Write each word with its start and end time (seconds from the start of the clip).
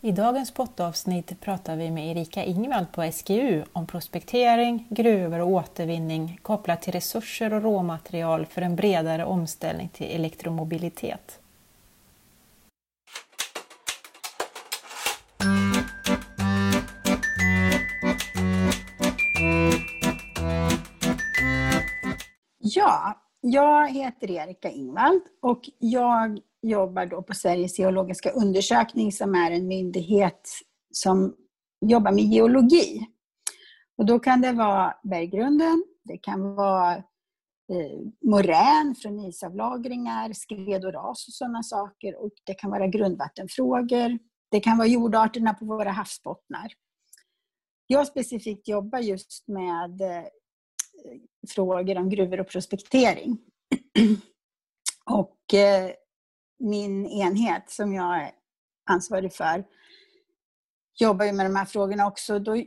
I 0.00 0.12
dagens 0.12 0.50
poddavsnitt 0.50 1.40
pratar 1.40 1.76
vi 1.76 1.90
med 1.90 2.10
Erika 2.10 2.44
Ingvald 2.44 2.92
på 2.92 3.12
SGU 3.12 3.64
om 3.72 3.86
prospektering, 3.86 4.86
gruvor 4.90 5.38
och 5.38 5.48
återvinning 5.48 6.40
kopplat 6.42 6.82
till 6.82 6.92
resurser 6.92 7.54
och 7.54 7.62
råmaterial 7.62 8.46
för 8.46 8.62
en 8.62 8.76
bredare 8.76 9.24
omställning 9.24 9.88
till 9.88 10.06
elektromobilitet. 10.06 11.40
Ja, 22.58 23.14
jag 23.40 23.88
heter 23.90 24.30
Erika 24.30 24.70
Ingvald 24.70 25.22
och 25.42 25.60
jag 25.78 26.40
jobbar 26.62 27.06
då 27.06 27.22
på 27.22 27.34
Sveriges 27.34 27.78
geologiska 27.78 28.30
undersökning 28.30 29.12
som 29.12 29.34
är 29.34 29.50
en 29.50 29.66
myndighet 29.66 30.48
som 30.90 31.36
jobbar 31.86 32.12
med 32.12 32.24
geologi. 32.24 33.06
Och 33.98 34.06
då 34.06 34.18
kan 34.18 34.40
det 34.40 34.52
vara 34.52 34.94
berggrunden, 35.02 35.84
det 36.04 36.18
kan 36.18 36.54
vara 36.54 36.96
eh, 37.72 37.98
morän 38.24 38.94
från 39.02 39.20
isavlagringar, 39.20 40.32
skred 40.32 40.84
och 40.84 40.92
ras 40.92 41.28
och 41.28 41.34
sådana 41.34 41.62
saker. 41.62 42.24
Och 42.24 42.32
det 42.44 42.54
kan 42.54 42.70
vara 42.70 42.86
grundvattenfrågor. 42.86 44.18
Det 44.50 44.60
kan 44.60 44.78
vara 44.78 44.88
jordarterna 44.88 45.54
på 45.54 45.64
våra 45.64 45.90
havsbottnar. 45.90 46.72
Jag 47.86 48.06
specifikt 48.06 48.68
jobbar 48.68 48.98
just 48.98 49.48
med 49.48 50.00
eh, 50.00 50.24
frågor 51.52 51.98
om 51.98 52.10
gruvor 52.10 52.40
och 52.40 52.48
prospektering. 52.48 53.38
Och 55.04 55.54
eh, 55.54 55.90
min 56.58 57.06
enhet 57.06 57.70
som 57.70 57.94
jag 57.94 58.22
är 58.22 58.30
ansvarig 58.90 59.32
för 59.32 59.64
jobbar 61.00 61.24
ju 61.24 61.32
med 61.32 61.46
de 61.46 61.56
här 61.56 61.64
frågorna 61.64 62.06
också. 62.06 62.38
Då, 62.38 62.64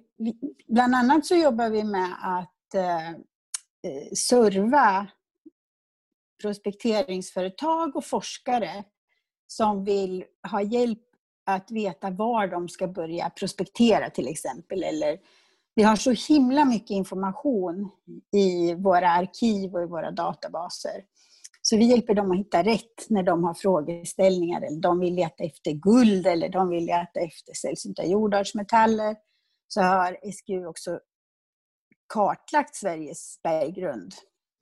bland 0.68 0.96
annat 0.96 1.26
så 1.26 1.36
jobbar 1.36 1.70
vi 1.70 1.84
med 1.84 2.16
att 2.22 2.76
eh, 2.76 3.10
eh, 3.10 4.12
serva 4.16 5.08
prospekteringsföretag 6.42 7.96
och 7.96 8.06
forskare 8.06 8.84
som 9.48 9.84
vill 9.84 10.26
ha 10.52 10.62
hjälp 10.62 11.00
att 11.46 11.72
veta 11.72 12.10
var 12.10 12.48
de 12.48 12.70
ska 12.70 12.88
börja 12.88 13.30
prospektera 13.30 14.10
till 14.10 14.28
exempel. 14.28 14.84
Eller, 14.84 15.20
vi 15.76 15.84
har 15.84 15.96
så 15.96 16.12
himla 16.12 16.66
mycket 16.66 16.92
information 16.92 17.92
i 18.32 18.74
våra 18.74 19.10
arkiv 19.10 19.76
och 19.76 19.84
i 19.84 19.86
våra 19.86 20.12
databaser. 20.12 21.06
Så 21.62 21.78
vi 21.78 21.86
hjälper 21.86 22.14
dem 22.14 22.32
att 22.32 22.38
hitta 22.38 22.64
rätt 22.64 23.10
när 23.10 23.24
de 23.24 23.44
har 23.44 23.54
frågeställningar. 23.54 24.62
Eller 24.62 24.82
de 24.82 25.00
vill 25.00 25.16
leta 25.16 25.44
efter 25.44 25.72
guld 25.72 26.28
eller 26.28 26.50
de 26.50 26.70
vill 26.70 26.86
leta 26.86 27.20
efter 27.20 27.54
sällsynta 27.54 28.06
jordartsmetaller. 28.06 29.16
Så 29.68 29.82
har 29.82 30.32
SGU 30.32 30.66
också 30.66 31.00
kartlagt 32.14 32.76
Sveriges 32.76 33.40
berggrund 33.44 34.14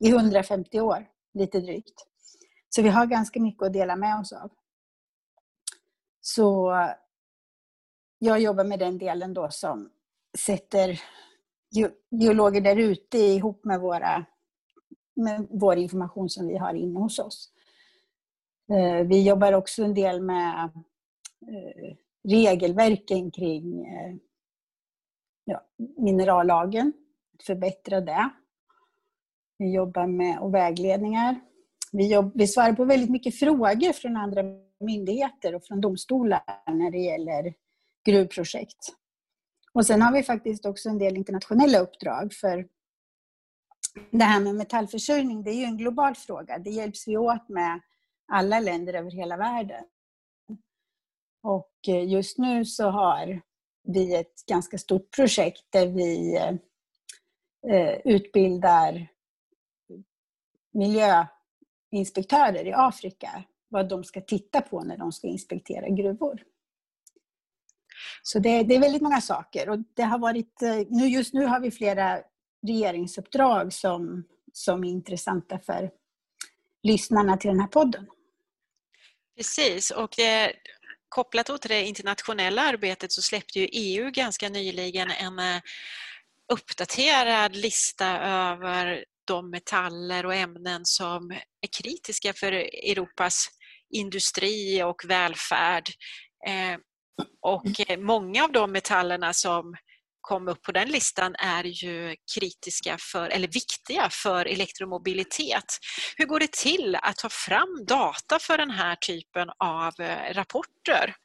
i 0.06 0.10
150 0.10 0.80
år, 0.80 1.08
lite 1.34 1.60
drygt. 1.60 2.06
Så 2.70 2.82
vi 2.82 2.90
har 2.90 3.06
ganska 3.06 3.40
mycket 3.40 3.64
att 3.64 3.74
dela 3.74 3.96
med 3.96 4.20
oss 4.20 4.34
av. 4.34 4.52
Så 6.22 6.74
jag 8.20 8.40
jobbar 8.40 8.64
med 8.64 8.80
den 8.80 8.98
delen 8.98 9.34
då 9.34 9.50
som 9.52 9.90
sätter 10.38 11.02
geologer 12.12 12.62
där 12.62 12.76
ute 12.76 13.18
ihop 13.18 13.66
med 13.66 13.80
våra 13.80 14.26
med 15.16 15.48
vår 15.50 15.78
information 15.78 16.30
som 16.30 16.48
vi 16.48 16.58
har 16.58 16.74
inne 16.74 17.00
hos 17.00 17.20
oss. 17.20 17.52
Eh, 18.72 19.08
vi 19.08 19.28
jobbar 19.28 19.54
också 19.54 19.84
en 19.84 19.94
del 19.94 20.22
med 20.22 20.64
eh, 21.48 21.96
regelverken 22.30 23.32
kring 23.32 23.86
eh, 23.86 24.16
ja, 25.46 25.66
minerallagen, 25.98 26.94
förbättra 27.46 28.02
det. 28.02 28.30
Vi 29.58 29.74
jobbar 29.74 30.08
med 30.08 30.40
och 30.40 30.54
vägledningar. 30.54 31.40
Vi, 31.92 32.14
jobb, 32.14 32.32
vi 32.36 32.48
svarar 32.48 32.74
på 32.74 32.86
väldigt 32.86 33.10
mycket 33.10 33.40
frågor 33.40 33.94
från 33.94 34.18
andra 34.18 34.44
myndigheter 34.80 35.56
och 35.56 35.64
från 35.64 35.82
domstolar 35.82 36.42
när 36.66 36.92
det 36.92 36.98
gäller 36.98 37.54
gruvprojekt. 38.06 38.99
Och 39.80 39.86
sen 39.86 40.02
har 40.02 40.12
vi 40.14 40.24
faktiskt 40.24 40.66
också 40.66 40.90
en 40.90 40.98
del 40.98 41.18
internationella 41.18 41.80
uppdrag 41.80 42.34
för 42.34 42.68
det 44.12 44.24
här 44.24 44.40
med 44.40 44.56
metallförsörjning, 44.56 45.44
det 45.44 45.52
är 45.52 45.56
ju 45.56 45.64
en 45.64 45.78
global 45.78 46.16
fråga. 46.16 46.58
Det 46.58 46.70
hjälps 46.70 47.08
vi 47.08 47.18
åt 47.18 47.50
med 47.50 47.82
alla 48.32 48.60
länder 48.60 48.94
över 48.94 49.12
hela 49.12 49.38
världen. 49.38 49.84
Och 51.44 51.74
eh, 51.88 52.10
just 52.10 52.38
nu 52.38 52.66
så 52.66 52.90
har 52.90 53.42
vi 53.84 54.16
ett 54.16 54.46
ganska 54.48 54.78
stort 54.78 55.16
projekt 55.16 55.66
där 55.70 55.88
vi 55.88 56.36
eh, 56.38 56.56
eh, 57.76 58.02
utbildar 58.06 59.08
miljöinspektörer 60.72 62.68
i 62.68 62.74
Afrika 62.74 63.44
vad 63.68 63.90
de 63.90 64.04
ska 64.04 64.22
titta 64.22 64.62
på 64.62 64.84
när 64.84 64.98
de 64.98 65.12
ska 65.12 65.28
inspektera 65.28 65.90
gruvor. 65.90 66.44
Så 68.24 68.40
det, 68.40 68.64
det, 68.64 68.76
är 68.76 68.80
väldigt 68.80 69.02
många 69.02 69.22
saker 69.22 69.70
och 69.70 69.80
det 69.96 70.04
har 70.04 70.20
varit, 70.20 70.62
eh, 70.62 70.78
nu, 70.90 71.08
just 71.08 71.34
nu 71.34 71.46
har 71.46 71.60
vi 71.60 71.72
flera 71.72 72.20
regeringsuppdrag 72.68 73.74
som, 73.74 74.24
som 74.54 74.84
är 74.84 74.90
intressanta 74.90 75.60
för 75.60 75.90
lyssnarna 76.84 77.38
till 77.38 77.50
den 77.50 77.60
här 77.60 77.68
podden. 77.68 78.08
Precis, 79.38 79.92
och 79.92 80.14
det, 80.18 80.54
kopplat 81.10 81.62
till 81.62 81.70
det 81.70 81.86
internationella 81.86 82.62
arbetet 82.62 83.12
så 83.12 83.22
släppte 83.22 83.60
ju 83.60 83.68
EU 83.72 84.12
ganska 84.12 84.50
nyligen 84.50 85.12
en 85.12 85.40
eh, 85.40 85.62
uppdaterad 86.54 87.56
lista 87.56 88.20
över 88.20 89.06
de 89.26 89.50
metaller 89.50 90.26
och 90.26 90.36
ämnen 90.36 90.82
som 90.86 91.32
är 91.32 91.82
kritiska 91.82 92.34
för 92.34 92.52
Europas 92.92 93.50
industri 93.90 94.84
och 94.84 95.02
välfärd. 95.08 95.90
Och 97.42 97.90
eh, 97.90 98.00
många 98.00 98.44
av 98.44 98.52
de 98.52 98.72
metallerna 98.72 99.34
som 99.34 99.76
kom 100.22 100.48
upp 100.48 100.62
på 100.62 100.72
den 100.72 100.88
listan 100.90 101.36
är 101.36 101.64
ju 101.64 102.16
kritiska 102.36 102.98
för, 103.00 103.30
eller 103.30 103.48
viktiga 103.48 104.10
för 104.12 104.46
elektromobilitet. 104.46 105.66
Hur 106.18 106.26
går 106.26 106.40
det 106.40 106.52
till 106.52 106.96
att 106.96 107.16
ta 107.16 107.30
fram 107.30 107.86
data 107.88 108.40
för 108.40 108.58
den 108.58 108.72
här 108.72 108.96
typen 108.96 109.50
av 109.58 109.94
eh, 110.00 110.34
rapporter? 110.34 111.16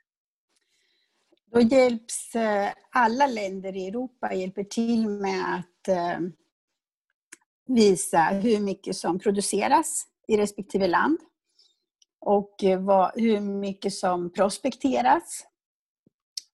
Då 1.52 1.60
hjälps 1.60 2.34
eh, 2.34 2.72
alla 2.90 3.26
länder 3.26 3.76
i 3.76 3.88
Europa 3.88 4.34
hjälper 4.34 4.64
till 4.64 5.08
med 5.08 5.54
att 5.54 5.64
visa 7.66 8.18
hur 8.18 8.60
mycket 8.60 8.96
som 8.96 9.18
produceras 9.18 10.06
i 10.28 10.36
respektive 10.36 10.88
land 10.88 11.18
och 12.20 12.54
hur 13.14 13.40
mycket 13.40 13.94
som 13.94 14.32
prospekteras 14.32 15.44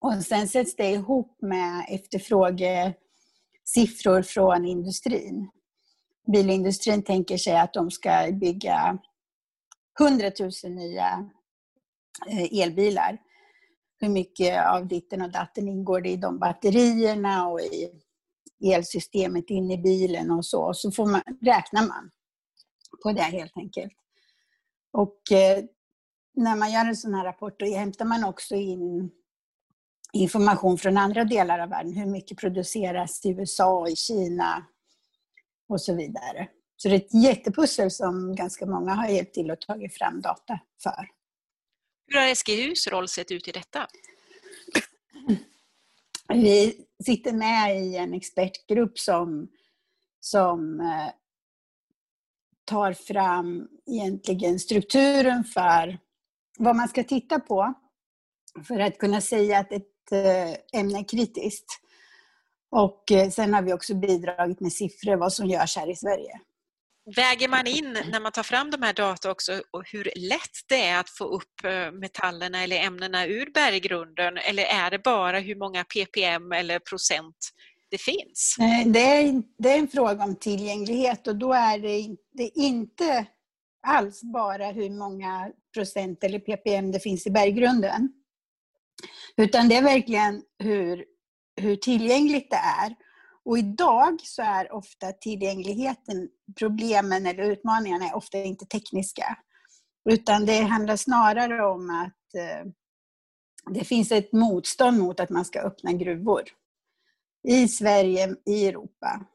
och 0.01 0.25
sen 0.25 0.49
sätts 0.49 0.77
det 0.77 0.91
ihop 0.91 1.43
med 1.43 1.87
efterfrågesiffror 1.89 4.23
från 4.23 4.67
industrin. 4.67 5.51
Bilindustrin 6.33 7.03
tänker 7.03 7.37
sig 7.37 7.57
att 7.57 7.75
de 7.75 7.91
ska 7.91 8.29
bygga 8.33 8.99
100 10.01 10.31
000 10.41 10.51
nya 10.73 11.31
eh, 12.29 12.63
elbilar. 12.63 13.19
Hur 14.01 14.09
mycket 14.09 14.67
av 14.67 14.89
ditten 14.89 15.23
och 15.23 15.33
datten 15.33 15.69
ingår 15.69 16.01
det 16.01 16.09
i 16.09 16.17
de 16.17 16.39
batterierna 16.39 17.49
och 17.49 17.61
i 17.61 17.91
elsystemet 18.65 19.51
in 19.51 19.71
i 19.71 19.79
bilen 19.79 20.31
och 20.31 20.47
så. 20.47 20.75
Så 20.75 20.91
får 20.91 21.07
man, 21.07 21.23
räknar 21.43 21.87
man 21.87 22.11
på 23.03 23.13
det 23.13 23.23
helt 23.23 23.57
enkelt. 23.57 23.93
Och 24.93 25.33
eh, 25.33 25.65
när 26.35 26.57
man 26.57 26.73
gör 26.73 26.85
en 26.85 26.97
sån 26.97 27.15
här 27.15 27.25
rapport 27.25 27.61
då 27.61 27.67
hämtar 27.67 28.05
man 28.05 28.25
också 28.25 28.55
in 28.55 29.11
information 30.13 30.79
från 30.79 30.97
andra 30.97 31.25
delar 31.25 31.59
av 31.59 31.69
världen. 31.69 31.93
Hur 31.93 32.07
mycket 32.07 32.39
produceras 32.39 33.25
i 33.25 33.29
USA, 33.29 33.89
i 33.89 33.97
Kina 33.97 34.67
och 35.69 35.81
så 35.81 35.95
vidare. 35.95 36.49
Så 36.77 36.89
det 36.89 36.95
är 36.95 36.99
ett 36.99 37.25
jättepussel 37.25 37.91
som 37.91 38.35
ganska 38.35 38.67
många 38.67 38.95
har 38.95 39.09
hjälpt 39.09 39.35
till 39.35 39.51
att 39.51 39.61
ta 39.61 39.89
fram 39.99 40.21
data 40.21 40.61
för. 40.83 41.09
Hur 42.07 42.21
har 42.21 42.35
SGUs 42.35 42.87
roll 42.87 43.09
sett 43.09 43.31
ut 43.31 43.49
i 43.49 43.53
detta? 43.53 43.87
Vi 46.29 46.87
sitter 47.05 47.33
med 47.33 47.87
i 47.87 47.97
en 47.97 48.15
expertgrupp 48.15 48.99
som, 48.99 49.49
som 50.21 50.81
eh, 50.81 51.13
tar 52.65 52.93
fram 52.93 53.69
egentligen 53.87 54.59
strukturen 54.59 55.45
för 55.45 55.99
vad 56.59 56.77
man 56.77 56.89
ska 56.89 57.05
titta 57.05 57.41
på 57.41 57.75
för 58.69 58.81
att 58.81 58.99
kunna 58.99 59.21
säga 59.21 59.59
att 59.59 59.73
ett 59.73 59.87
Eh, 60.13 60.81
ämne 60.81 61.05
kritiskt. 61.05 61.81
Och 62.71 63.13
eh, 63.13 63.31
sen 63.31 63.55
har 63.55 63.63
vi 63.63 63.73
också 63.73 63.95
bidragit 63.95 64.61
med 64.61 64.73
siffror 64.73 65.17
vad 65.17 65.33
som 65.33 65.47
görs 65.47 65.77
här 65.77 65.91
i 65.91 65.97
Sverige. 65.97 66.41
Väger 67.17 67.49
man 67.49 67.67
in 67.67 67.99
när 68.13 68.21
man 68.21 68.33
tar 68.33 68.43
fram 68.43 68.71
de 68.71 68.83
här 68.83 68.93
data 68.93 69.31
också 69.31 69.63
och 69.71 69.83
hur 69.93 70.13
lätt 70.17 70.69
det 70.69 70.83
är 70.87 71.01
att 71.01 71.11
få 71.11 71.25
upp 71.25 71.65
eh, 71.65 71.93
metallerna 71.93 72.63
eller 72.63 72.77
ämnena 72.77 73.27
ur 73.27 73.53
berggrunden 73.55 74.37
eller 74.37 74.63
är 74.63 74.91
det 74.91 74.99
bara 74.99 75.39
hur 75.39 75.57
många 75.57 75.85
ppm 75.85 76.53
eller 76.53 76.79
procent 76.79 77.37
det 77.91 77.99
finns? 77.99 78.57
Det 78.87 79.01
är, 79.01 79.43
det 79.59 79.71
är 79.71 79.79
en 79.79 79.89
fråga 79.89 80.25
om 80.25 80.37
tillgänglighet 80.37 81.27
och 81.27 81.37
då 81.37 81.53
är 81.53 81.79
det, 81.79 82.17
det 82.33 82.43
är 82.43 82.59
inte 82.59 83.27
alls 83.87 84.23
bara 84.23 84.67
hur 84.67 84.91
många 84.91 85.51
procent 85.75 86.25
eller 86.25 86.39
ppm 86.39 86.93
det 86.93 87.01
finns 87.01 87.27
i 87.27 87.31
berggrunden. 87.31 88.20
Utan 89.37 89.69
det 89.69 89.77
är 89.77 89.83
verkligen 89.83 90.43
hur, 90.59 91.05
hur 91.61 91.77
tillgängligt 91.77 92.51
det 92.51 92.57
är. 92.57 92.97
Och 93.45 93.59
idag 93.59 94.21
så 94.23 94.43
är 94.43 94.73
ofta 94.73 95.13
tillgängligheten, 95.13 96.29
problemen 96.59 97.27
eller 97.27 97.43
utmaningarna 97.43 98.05
är 98.09 98.17
ofta 98.17 98.39
inte 98.39 98.67
tekniska. 98.67 99.39
Utan 100.11 100.47
det 100.47 100.63
handlar 100.63 100.97
snarare 100.97 101.67
om 101.67 101.91
att 101.91 102.35
eh, 102.35 102.73
det 103.75 103.85
finns 103.85 104.13
ett 104.13 104.33
motstånd 104.33 104.99
mot 104.99 105.21
att 105.21 105.31
man 105.31 105.45
ska 105.45 105.61
öppna 105.61 105.93
gruvor. 105.93 106.43
I 107.49 107.69
Sverige, 107.69 108.37
i 108.47 108.67
Europa. 108.67 109.27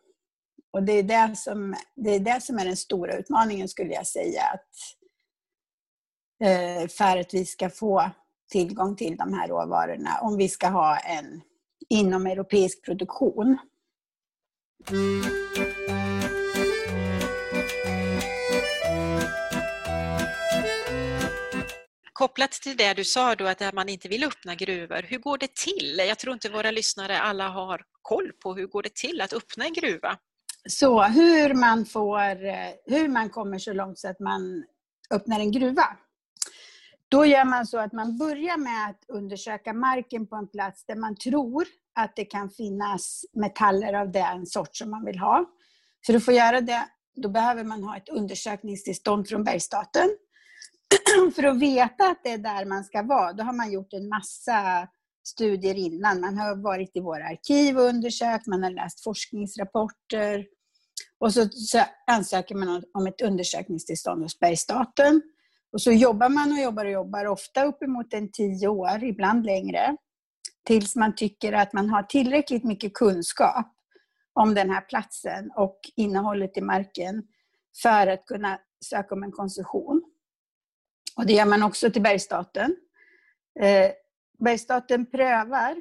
Och 0.72 0.84
det 0.84 0.94
är 0.94 1.04
det 1.04 1.36
som, 1.36 1.76
det 1.96 2.16
är, 2.16 2.20
det 2.20 2.44
som 2.44 2.60
är 2.60 2.66
den 2.66 2.78
stora 2.78 3.18
utmaningen 3.18 3.68
skulle 3.68 3.94
jag 3.94 4.08
säga. 4.08 4.42
Att, 4.44 4.70
eh, 6.44 6.88
för 6.88 7.18
att 7.18 7.34
vi 7.34 7.46
ska 7.46 7.70
få 7.70 8.12
tillgång 8.52 8.96
till 8.96 9.18
de 9.18 9.34
här 9.34 9.48
råvarorna. 9.48 10.20
Om 10.22 10.38
vi 10.38 10.50
ska 10.50 10.68
ha 10.68 10.98
en 10.98 11.42
inomeuropeisk 11.90 12.86
produktion. 12.86 13.58
Kopplat 22.14 22.52
till 22.52 22.78
det 22.78 22.94
du 22.94 23.04
sa 23.04 23.36
då 23.36 23.48
att 23.48 23.74
man 23.74 23.90
inte 23.90 24.08
vill 24.08 24.24
öppna 24.24 24.56
gruvor, 24.56 25.02
hur 25.04 25.18
går 25.18 25.38
det 25.38 25.56
till? 25.56 26.02
Jag 26.08 26.20
tror 26.20 26.34
inte 26.34 26.50
våra 26.50 26.72
lyssnare 26.72 27.20
alla 27.20 27.48
har 27.48 27.82
koll 28.02 28.32
på 28.44 28.54
hur 28.54 28.68
går 28.68 28.84
det 28.84 28.96
till 28.96 29.22
att 29.22 29.34
öppna 29.34 29.66
en 29.66 29.74
gruva? 29.74 30.18
Så 30.70 31.04
hur 31.04 31.54
man, 31.54 31.86
får, 31.86 32.36
hur 32.92 33.08
man 33.08 33.30
kommer 33.30 33.60
så 33.60 33.74
långt 33.74 34.00
så 34.00 34.08
att 34.08 34.20
man 34.20 34.64
öppnar 35.12 35.40
en 35.40 35.52
gruva. 35.52 35.98
Då 37.10 37.26
gör 37.26 37.46
man 37.46 37.66
så 37.66 37.80
att 37.80 37.94
man 37.94 38.18
börjar 38.18 38.58
med 38.58 38.90
att 38.90 39.06
undersöka 39.08 39.74
marken 39.74 40.28
på 40.28 40.36
en 40.36 40.48
plats 40.48 40.86
där 40.86 40.96
man 40.96 41.16
tror 41.16 41.68
att 41.96 42.16
det 42.16 42.26
kan 42.26 42.50
finnas 42.50 43.26
metaller 43.34 43.94
av 43.94 44.12
den 44.12 44.46
sort 44.46 44.76
som 44.76 44.92
man 44.92 45.06
vill 45.06 45.20
ha. 45.20 45.46
För 46.06 46.14
att 46.14 46.26
få 46.26 46.32
göra 46.32 46.62
det, 46.62 46.86
då 47.16 47.30
behöver 47.30 47.64
man 47.64 47.84
ha 47.84 47.98
ett 47.98 48.10
undersökningstillstånd 48.10 49.28
från 49.28 49.44
Bergsstaten. 49.44 50.10
För 51.36 51.44
att 51.44 51.60
veta 51.60 52.08
att 52.08 52.24
det 52.24 52.30
är 52.30 52.38
där 52.38 52.66
man 52.66 52.84
ska 52.84 53.04
vara, 53.04 53.34
då 53.34 53.44
har 53.44 53.54
man 53.54 53.72
gjort 53.72 53.94
en 53.94 54.10
massa 54.10 54.88
studier 55.28 55.76
innan. 55.76 56.22
Man 56.22 56.38
har 56.38 56.56
varit 56.56 56.92
i 56.96 57.00
våra 57.00 57.26
arkiv 57.26 57.78
och 57.78 57.84
undersökt, 57.84 58.48
man 58.48 58.64
har 58.64 58.72
läst 58.72 59.04
forskningsrapporter. 59.04 60.46
Och 61.20 61.34
så, 61.34 61.50
så 61.50 61.82
ansöker 62.08 62.56
man 62.56 62.84
om 62.94 63.08
ett 63.08 63.22
undersökningstillstånd 63.22 64.24
hos 64.24 64.40
Bergsstaten. 64.40 65.22
Och 65.76 65.82
så 65.82 65.92
jobbar 65.92 66.30
man 66.30 66.52
och 66.52 66.58
jobbar 66.60 66.86
och 66.86 66.92
jobbar, 66.92 67.26
ofta 67.26 67.64
uppemot 67.64 68.14
en 68.14 68.32
tio 68.32 68.68
år, 68.68 69.04
ibland 69.04 69.46
längre 69.46 69.98
tills 70.66 70.96
man 70.96 71.16
tycker 71.16 71.54
att 71.54 71.74
man 71.74 71.90
har 71.90 72.04
tillräckligt 72.04 72.64
mycket 72.64 72.94
kunskap 72.94 73.74
om 74.34 74.54
den 74.54 74.70
här 74.70 74.82
platsen 74.82 75.52
och 75.56 75.80
innehållet 75.96 76.58
i 76.58 76.62
marken 76.62 77.24
för 77.82 78.08
att 78.08 78.26
kunna 78.26 78.60
söka 78.86 79.16
om 79.16 79.24
en 79.24 79.32
koncession. 79.32 80.04
Och 81.18 81.26
det 81.26 81.34
gör 81.34 81.46
man 81.46 81.64
också 81.64 81.92
till 81.92 82.02
Bergsstaten. 82.02 82.76
Eh, 83.60 83.92
Bergsstaten 84.40 85.06
prövar 85.06 85.72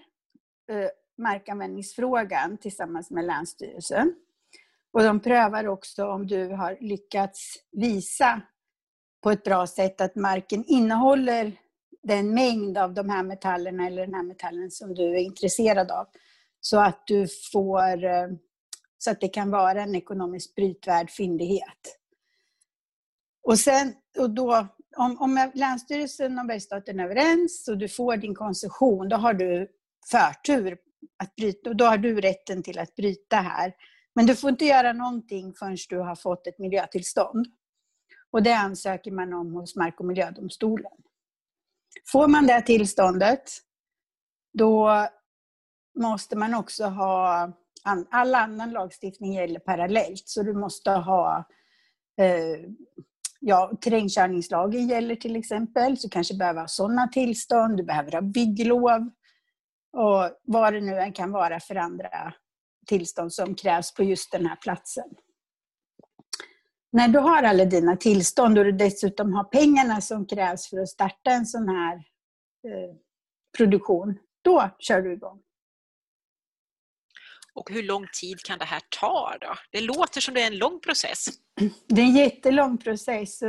eh, 0.70 0.88
markanvändningsfrågan 1.18 2.58
tillsammans 2.58 3.10
med 3.10 3.24
Länsstyrelsen. 3.24 4.14
Och 4.92 5.02
de 5.02 5.20
prövar 5.20 5.66
också 5.66 6.06
om 6.06 6.26
du 6.26 6.48
har 6.48 6.76
lyckats 6.80 7.56
visa 7.72 8.42
på 9.24 9.30
ett 9.30 9.44
bra 9.44 9.66
sätt 9.66 10.00
att 10.00 10.14
marken 10.14 10.64
innehåller 10.64 11.52
den 12.02 12.34
mängd 12.34 12.78
av 12.78 12.94
de 12.94 13.10
här 13.10 13.22
metallerna 13.22 13.86
eller 13.86 14.06
den 14.06 14.14
här 14.14 14.22
metallen 14.22 14.70
som 14.70 14.94
du 14.94 15.02
är 15.02 15.20
intresserad 15.20 15.90
av. 15.90 16.06
Så 16.60 16.80
att 16.80 17.02
du 17.06 17.26
får, 17.52 18.04
eh, 18.04 18.28
så 18.98 19.10
att 19.10 19.20
det 19.20 19.28
kan 19.28 19.50
vara 19.50 19.82
en 19.82 19.94
ekonomiskt 19.94 20.54
brytvärd 20.54 21.10
fyndighet. 21.10 21.98
Och 23.42 23.58
sen, 23.58 23.94
och 24.18 24.30
då, 24.30 24.66
om, 24.96 25.20
om 25.20 25.50
Länsstyrelsen 25.54 26.38
och 26.38 26.46
Bergsstaten 26.46 27.00
är 27.00 27.04
överens 27.04 27.68
och 27.68 27.78
du 27.78 27.88
får 27.88 28.16
din 28.16 28.34
koncession, 28.34 29.08
då 29.08 29.16
har 29.16 29.34
du 29.34 29.68
förtur 30.10 30.78
att 31.22 31.36
bryta, 31.36 31.74
då 31.74 31.84
har 31.84 31.98
du 31.98 32.20
rätten 32.20 32.62
till 32.62 32.78
att 32.78 32.94
bryta 32.94 33.36
här. 33.36 33.74
Men 34.14 34.26
du 34.26 34.36
får 34.36 34.50
inte 34.50 34.64
göra 34.64 34.92
någonting 34.92 35.54
förrän 35.54 35.76
du 35.88 35.98
har 35.98 36.16
fått 36.16 36.46
ett 36.46 36.58
miljötillstånd. 36.58 37.46
Och 38.34 38.42
det 38.42 38.52
ansöker 38.52 39.10
man 39.10 39.32
om 39.32 39.52
hos 39.52 39.76
Mark 39.76 40.00
och 40.00 40.06
miljödomstolen. 40.06 40.92
Får 42.12 42.28
man 42.28 42.46
det 42.46 42.60
tillståndet, 42.60 43.50
då 44.52 45.06
måste 45.98 46.36
man 46.36 46.54
också 46.54 46.84
ha, 46.84 47.52
all 48.10 48.34
annan 48.34 48.70
lagstiftning 48.70 49.32
gäller 49.32 49.60
parallellt, 49.60 50.22
så 50.28 50.42
du 50.42 50.52
måste 50.52 50.90
ha 50.90 51.48
eh, 52.18 52.70
Ja, 53.40 53.72
terrängkörningslagen 53.80 54.88
gäller 54.88 55.16
till 55.16 55.36
exempel, 55.36 55.98
så 55.98 56.06
du 56.06 56.10
kanske 56.10 56.34
behöver 56.34 56.60
ha 56.60 56.68
sådana 56.68 57.08
tillstånd, 57.08 57.76
du 57.76 57.84
behöver 57.84 58.12
ha 58.12 58.20
bygglov 58.20 59.10
och 59.92 60.30
vad 60.42 60.72
det 60.72 60.80
nu 60.80 60.98
än 60.98 61.12
kan 61.12 61.32
vara 61.32 61.60
för 61.60 61.74
andra 61.74 62.34
tillstånd 62.86 63.32
som 63.32 63.54
krävs 63.54 63.94
på 63.94 64.02
just 64.02 64.32
den 64.32 64.46
här 64.46 64.56
platsen. 64.56 65.08
När 66.94 67.08
du 67.08 67.18
har 67.18 67.42
alla 67.42 67.64
dina 67.64 67.96
tillstånd 67.96 68.58
och 68.58 68.64
du 68.64 68.72
dessutom 68.72 69.32
har 69.32 69.44
pengarna 69.44 70.00
som 70.00 70.26
krävs 70.26 70.70
för 70.70 70.78
att 70.78 70.88
starta 70.88 71.30
en 71.30 71.46
sån 71.46 71.68
här 71.68 71.96
eh, 72.64 72.96
produktion, 73.56 74.18
då 74.42 74.70
kör 74.78 75.02
du 75.02 75.12
igång. 75.12 75.42
Och 77.54 77.70
hur 77.70 77.82
lång 77.82 78.06
tid 78.20 78.40
kan 78.40 78.58
det 78.58 78.64
här 78.64 78.82
ta 79.00 79.36
då? 79.40 79.54
Det 79.70 79.80
låter 79.80 80.20
som 80.20 80.34
det 80.34 80.42
är 80.42 80.46
en 80.46 80.58
lång 80.58 80.80
process. 80.80 81.26
Det 81.86 82.00
är 82.00 82.04
en 82.04 82.16
jättelång 82.16 82.78
process. 82.78 83.42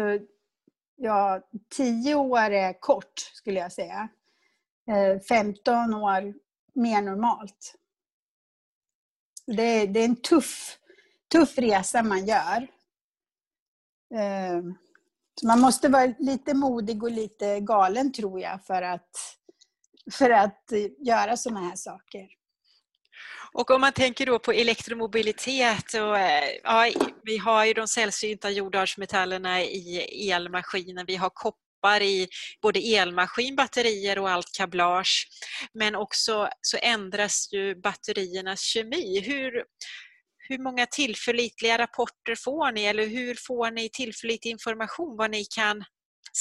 Ja, 0.95 1.41
tio 1.69 2.15
år 2.15 2.51
är 2.51 2.79
kort 2.79 3.19
skulle 3.19 3.59
jag 3.59 3.71
säga. 3.71 4.09
15 5.29 5.73
eh, 5.73 6.03
år 6.03 6.33
mer 6.73 7.01
normalt. 7.01 7.75
Det, 9.47 9.85
det 9.85 9.99
är 9.99 10.05
en 10.05 10.21
tuff, 10.21 10.77
tuff 11.31 11.57
resa 11.57 12.03
man 12.03 12.25
gör. 12.25 12.74
Eh, 14.15 14.61
så 15.39 15.47
man 15.47 15.59
måste 15.59 15.89
vara 15.89 16.13
lite 16.19 16.53
modig 16.53 17.03
och 17.03 17.11
lite 17.11 17.59
galen 17.59 18.13
tror 18.13 18.39
jag 18.39 18.65
för 18.65 18.81
att, 18.81 19.09
för 20.11 20.29
att 20.29 20.63
göra 21.05 21.37
sådana 21.37 21.59
här 21.59 21.75
saker. 21.75 22.27
Och 23.53 23.71
om 23.71 23.81
man 23.81 23.93
tänker 23.93 24.25
då 24.25 24.39
på 24.39 24.51
elektromobilitet, 24.51 25.93
och, 25.93 26.17
eh, 26.19 26.49
ja, 26.63 26.91
vi 27.23 27.37
har 27.37 27.65
ju 27.65 27.73
de 27.73 27.87
sällsynta 27.87 28.49
jordartsmetallerna 28.49 29.61
i 29.61 30.31
elmaskiner, 30.31 31.05
vi 31.07 31.15
har 31.15 31.29
koppar 31.29 32.01
i 32.01 32.27
både 32.61 32.79
elmaskin, 32.79 33.55
batterier 33.55 34.19
och 34.19 34.29
allt 34.29 34.51
kablage. 34.57 35.27
Men 35.73 35.95
också 35.95 36.49
så 36.61 36.77
ändras 36.81 37.53
ju 37.53 37.75
batteriernas 37.75 38.61
kemi. 38.61 39.19
Hur, 39.19 39.63
hur 40.49 40.59
många 40.59 40.85
tillförlitliga 40.85 41.77
rapporter 41.77 42.35
får 42.35 42.71
ni 42.71 42.83
eller 42.83 43.07
hur 43.07 43.35
får 43.47 43.71
ni 43.71 43.89
tillförlitlig 43.89 44.51
information 44.51 45.17
vad 45.17 45.31
ni 45.31 45.45
kan 45.45 45.83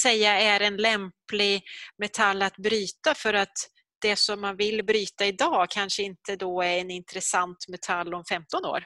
säga 0.01 0.39
är 0.39 0.59
en 0.59 0.77
lämplig 0.77 1.63
metall 1.97 2.41
att 2.41 2.57
bryta 2.57 3.13
för 3.15 3.33
att 3.33 3.69
det 4.01 4.15
som 4.15 4.41
man 4.41 4.57
vill 4.57 4.85
bryta 4.85 5.25
idag 5.25 5.69
kanske 5.69 6.03
inte 6.03 6.35
då 6.35 6.61
är 6.61 6.77
en 6.77 6.91
intressant 6.91 7.67
metall 7.67 8.13
om 8.13 8.23
15 8.25 8.65
år? 8.65 8.85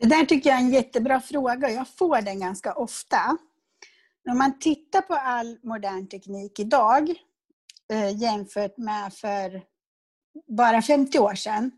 Det 0.00 0.08
där 0.08 0.24
tycker 0.24 0.50
jag 0.50 0.58
är 0.58 0.62
en 0.62 0.72
jättebra 0.72 1.20
fråga. 1.20 1.70
Jag 1.70 1.86
får 1.98 2.22
den 2.22 2.40
ganska 2.40 2.74
ofta. 2.74 3.38
Om 4.30 4.38
man 4.38 4.58
tittar 4.58 5.00
på 5.00 5.14
all 5.14 5.58
modern 5.62 6.08
teknik 6.08 6.58
idag 6.58 7.10
eh, 7.92 8.16
jämfört 8.16 8.78
med 8.78 9.14
för 9.14 9.62
bara 10.56 10.82
50 10.82 11.18
år 11.18 11.34
sedan 11.34 11.70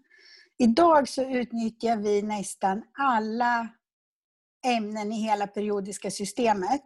Idag 0.59 1.09
så 1.09 1.23
utnyttjar 1.23 1.97
vi 1.97 2.23
nästan 2.23 2.83
alla 2.99 3.69
ämnen 4.67 5.13
i 5.13 5.21
hela 5.21 5.47
periodiska 5.47 6.11
systemet 6.11 6.85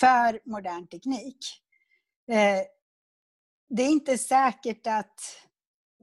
för 0.00 0.40
modern 0.50 0.86
teknik. 0.86 1.38
Eh, 2.30 2.62
det 3.68 3.82
är 3.82 3.88
inte 3.88 4.18
säkert 4.18 4.86
att 4.86 5.20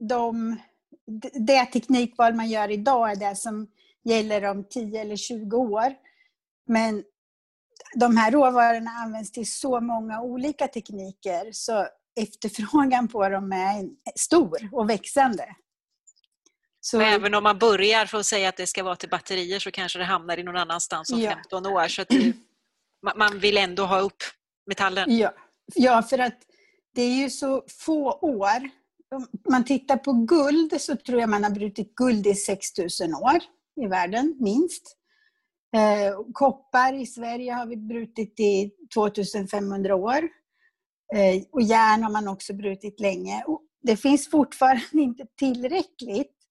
de, 0.08 0.56
det 1.46 1.66
teknikval 1.66 2.34
man 2.34 2.48
gör 2.48 2.70
idag 2.70 3.10
är 3.10 3.16
det 3.16 3.36
som 3.36 3.70
gäller 4.04 4.44
om 4.44 4.64
10 4.64 5.00
eller 5.00 5.16
20 5.16 5.56
år. 5.56 5.94
Men 6.66 7.04
de 7.94 8.16
här 8.16 8.30
råvarorna 8.30 8.90
används 8.90 9.32
till 9.32 9.52
så 9.52 9.80
många 9.80 10.22
olika 10.22 10.68
tekniker 10.68 11.52
så 11.52 11.86
efterfrågan 12.20 13.08
på 13.08 13.28
dem 13.28 13.52
är 13.52 13.88
stor 14.18 14.68
och 14.72 14.90
växande. 14.90 15.56
Så... 16.84 17.00
Även 17.00 17.34
om 17.34 17.42
man 17.42 17.58
börjar 17.58 18.06
för 18.06 18.18
att 18.18 18.26
säga 18.26 18.48
att 18.48 18.56
det 18.56 18.66
ska 18.66 18.82
vara 18.82 18.96
till 18.96 19.08
batterier 19.08 19.58
så 19.58 19.70
kanske 19.70 19.98
det 19.98 20.04
hamnar 20.04 20.38
i 20.38 20.42
någon 20.42 20.56
annanstans 20.56 21.10
om 21.10 21.20
ja. 21.20 21.30
15 21.30 21.66
år. 21.66 21.88
Så 21.88 22.04
det, 22.08 22.32
man 23.16 23.38
vill 23.38 23.56
ändå 23.56 23.84
ha 23.84 24.00
upp 24.00 24.22
metallen. 24.66 25.18
Ja. 25.18 25.34
ja, 25.74 26.02
för 26.02 26.18
att 26.18 26.38
det 26.94 27.02
är 27.02 27.22
ju 27.22 27.30
så 27.30 27.64
få 27.68 28.12
år. 28.12 28.70
Om 29.14 29.26
man 29.48 29.64
tittar 29.64 29.96
på 29.96 30.12
guld 30.12 30.80
så 30.80 30.96
tror 30.96 31.20
jag 31.20 31.28
man 31.28 31.44
har 31.44 31.50
brutit 31.50 31.94
guld 31.94 32.26
i 32.26 32.34
6000 32.34 33.14
år 33.14 33.38
i 33.80 33.86
världen, 33.86 34.36
minst. 34.40 34.96
Eh, 35.76 36.16
koppar 36.32 36.94
i 36.94 37.06
Sverige 37.06 37.52
har 37.52 37.66
vi 37.66 37.76
brutit 37.76 38.40
i 38.40 38.70
2500 38.94 39.94
år. 39.94 40.28
Eh, 41.14 41.42
och 41.52 41.62
järn 41.62 42.02
har 42.02 42.10
man 42.10 42.28
också 42.28 42.54
brutit 42.54 43.00
länge. 43.00 43.44
Och 43.46 43.62
det 43.82 43.96
finns 43.96 44.30
fortfarande 44.30 44.84
inte 44.92 45.26
tillräckligt 45.38 46.41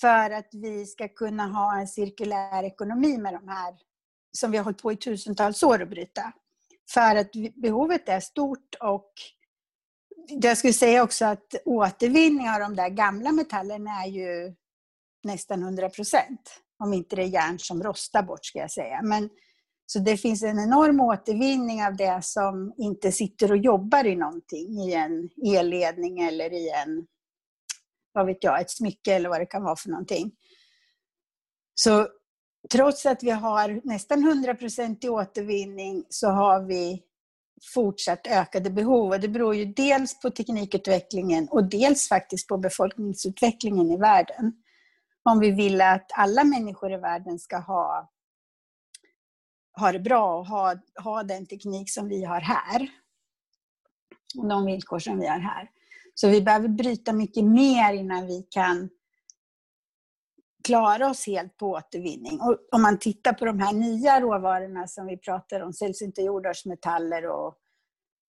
för 0.00 0.30
att 0.30 0.48
vi 0.52 0.86
ska 0.86 1.08
kunna 1.08 1.46
ha 1.46 1.80
en 1.80 1.88
cirkulär 1.88 2.64
ekonomi 2.64 3.18
med 3.18 3.34
de 3.34 3.48
här 3.48 3.74
som 4.38 4.50
vi 4.50 4.56
har 4.56 4.64
hållit 4.64 4.82
på 4.82 4.92
i 4.92 4.96
tusentals 4.96 5.62
år 5.62 5.82
att 5.82 5.88
bryta. 5.88 6.32
För 6.90 7.16
att 7.16 7.30
behovet 7.54 8.08
är 8.08 8.20
stort 8.20 8.74
och 8.80 9.12
jag 10.28 10.58
skulle 10.58 10.72
säga 10.72 11.02
också 11.02 11.24
att 11.24 11.54
återvinning 11.64 12.50
av 12.50 12.60
de 12.60 12.76
där 12.76 12.88
gamla 12.88 13.32
metallerna 13.32 13.90
är 14.04 14.08
ju 14.08 14.54
nästan 15.24 15.62
100 15.62 15.88
procent. 15.88 16.60
Om 16.78 16.92
inte 16.92 17.16
det 17.16 17.22
är 17.22 17.26
järn 17.26 17.58
som 17.58 17.82
rostar 17.82 18.22
bort, 18.22 18.44
ska 18.44 18.58
jag 18.58 18.70
säga. 18.70 19.02
Men, 19.02 19.30
så 19.86 19.98
det 19.98 20.16
finns 20.16 20.42
en 20.42 20.58
enorm 20.58 21.00
återvinning 21.00 21.84
av 21.84 21.96
det 21.96 22.24
som 22.24 22.74
inte 22.78 23.12
sitter 23.12 23.50
och 23.50 23.56
jobbar 23.56 24.06
i 24.06 24.16
någonting, 24.16 24.80
i 24.80 24.94
en 24.94 25.30
elledning 25.56 26.20
eller 26.20 26.52
i 26.52 26.70
en, 26.70 27.06
vad 28.18 28.26
vet 28.26 28.44
jag, 28.44 28.60
ett 28.60 28.70
smycke 28.70 29.14
eller 29.14 29.28
vad 29.28 29.40
det 29.40 29.46
kan 29.46 29.64
vara 29.64 29.76
för 29.76 29.88
någonting. 29.88 30.32
Så 31.74 32.08
trots 32.72 33.06
att 33.06 33.22
vi 33.22 33.30
har 33.30 33.80
nästan 33.84 34.24
100 34.24 34.56
i 35.00 35.08
återvinning 35.08 36.04
så 36.08 36.28
har 36.28 36.62
vi 36.62 37.02
fortsatt 37.74 38.26
ökade 38.26 38.70
behov. 38.70 39.10
Och 39.10 39.20
det 39.20 39.28
beror 39.28 39.54
ju 39.54 39.64
dels 39.64 40.20
på 40.20 40.30
teknikutvecklingen 40.30 41.48
och 41.48 41.64
dels 41.64 42.08
faktiskt 42.08 42.48
på 42.48 42.58
befolkningsutvecklingen 42.58 43.90
i 43.90 43.96
världen. 43.96 44.52
Om 45.22 45.40
vi 45.40 45.50
vill 45.50 45.80
att 45.80 46.10
alla 46.14 46.44
människor 46.44 46.92
i 46.92 46.96
världen 46.96 47.38
ska 47.38 47.58
ha, 47.58 48.10
ha 49.80 49.92
det 49.92 50.00
bra 50.00 50.38
och 50.38 50.46
ha, 50.46 50.74
ha 51.04 51.22
den 51.22 51.46
teknik 51.46 51.90
som 51.90 52.08
vi 52.08 52.24
har 52.24 52.40
här. 52.40 52.88
Och 54.38 54.48
de 54.48 54.66
villkor 54.66 54.98
som 54.98 55.20
vi 55.20 55.26
har 55.26 55.38
här. 55.38 55.70
Så 56.20 56.28
vi 56.28 56.42
behöver 56.42 56.68
bryta 56.68 57.12
mycket 57.12 57.44
mer 57.44 57.92
innan 57.92 58.26
vi 58.26 58.46
kan 58.50 58.88
klara 60.64 61.10
oss 61.10 61.26
helt 61.26 61.56
på 61.56 61.70
återvinning. 61.70 62.40
Och 62.40 62.58
om 62.72 62.82
man 62.82 62.98
tittar 62.98 63.32
på 63.32 63.44
de 63.44 63.60
här 63.60 63.72
nya 63.72 64.20
råvarorna 64.20 64.86
som 64.86 65.06
vi 65.06 65.16
pratar 65.16 65.60
om, 65.60 65.72
sällsynta 65.72 66.22
jordartsmetaller 66.22 67.26
och, 67.26 67.54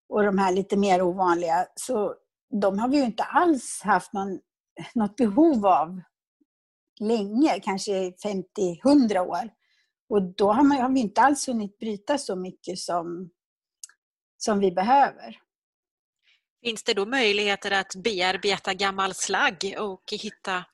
och 0.10 0.24
de 0.24 0.38
här 0.38 0.52
lite 0.52 0.78
mer 0.78 1.02
ovanliga, 1.02 1.68
så 1.76 2.16
de 2.62 2.80
har 2.80 2.88
vi 2.90 2.98
ju 2.98 3.04
inte 3.04 3.24
alls 3.24 3.82
haft 3.84 4.14
någon, 4.14 4.40
något 4.94 5.16
behov 5.16 5.66
av 5.66 6.02
länge, 7.00 7.60
kanske 7.60 7.92
50-100 8.10 9.20
år. 9.20 9.50
Och 10.10 10.22
då 10.22 10.52
har, 10.52 10.64
man, 10.64 10.78
har 10.78 10.90
vi 10.90 11.00
inte 11.00 11.22
alls 11.22 11.48
hunnit 11.48 11.80
bryta 11.80 12.18
så 12.18 12.36
mycket 12.36 12.80
som, 12.80 13.30
som 14.38 14.60
vi 14.60 14.72
behöver. 14.72 15.49
Finns 16.64 16.84
det 16.84 16.94
då 16.94 17.06
möjligheter 17.06 17.72
att 17.72 17.96
bearbeta 17.96 18.74
gammal 18.74 19.14
slagg 19.14 19.76
och 19.78 20.04
hitta 20.12 20.66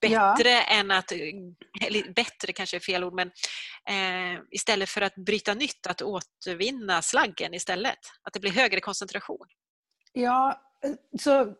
bättre 0.00 0.50
ja. 0.50 0.62
än 0.62 0.90
att, 0.90 1.12
eller 1.80 2.12
bättre 2.12 2.52
kanske 2.52 2.76
är 2.76 2.80
fel 2.80 3.04
ord, 3.04 3.14
men 3.14 3.28
eh, 3.88 4.40
istället 4.50 4.88
för 4.88 5.00
att 5.00 5.14
bryta 5.14 5.54
nytt, 5.54 5.86
att 5.86 6.02
återvinna 6.02 7.02
slaggen 7.02 7.54
istället? 7.54 7.98
Att 8.22 8.32
det 8.32 8.40
blir 8.40 8.50
högre 8.50 8.80
koncentration? 8.80 9.46
Ja, 10.12 10.60
så 11.20 11.54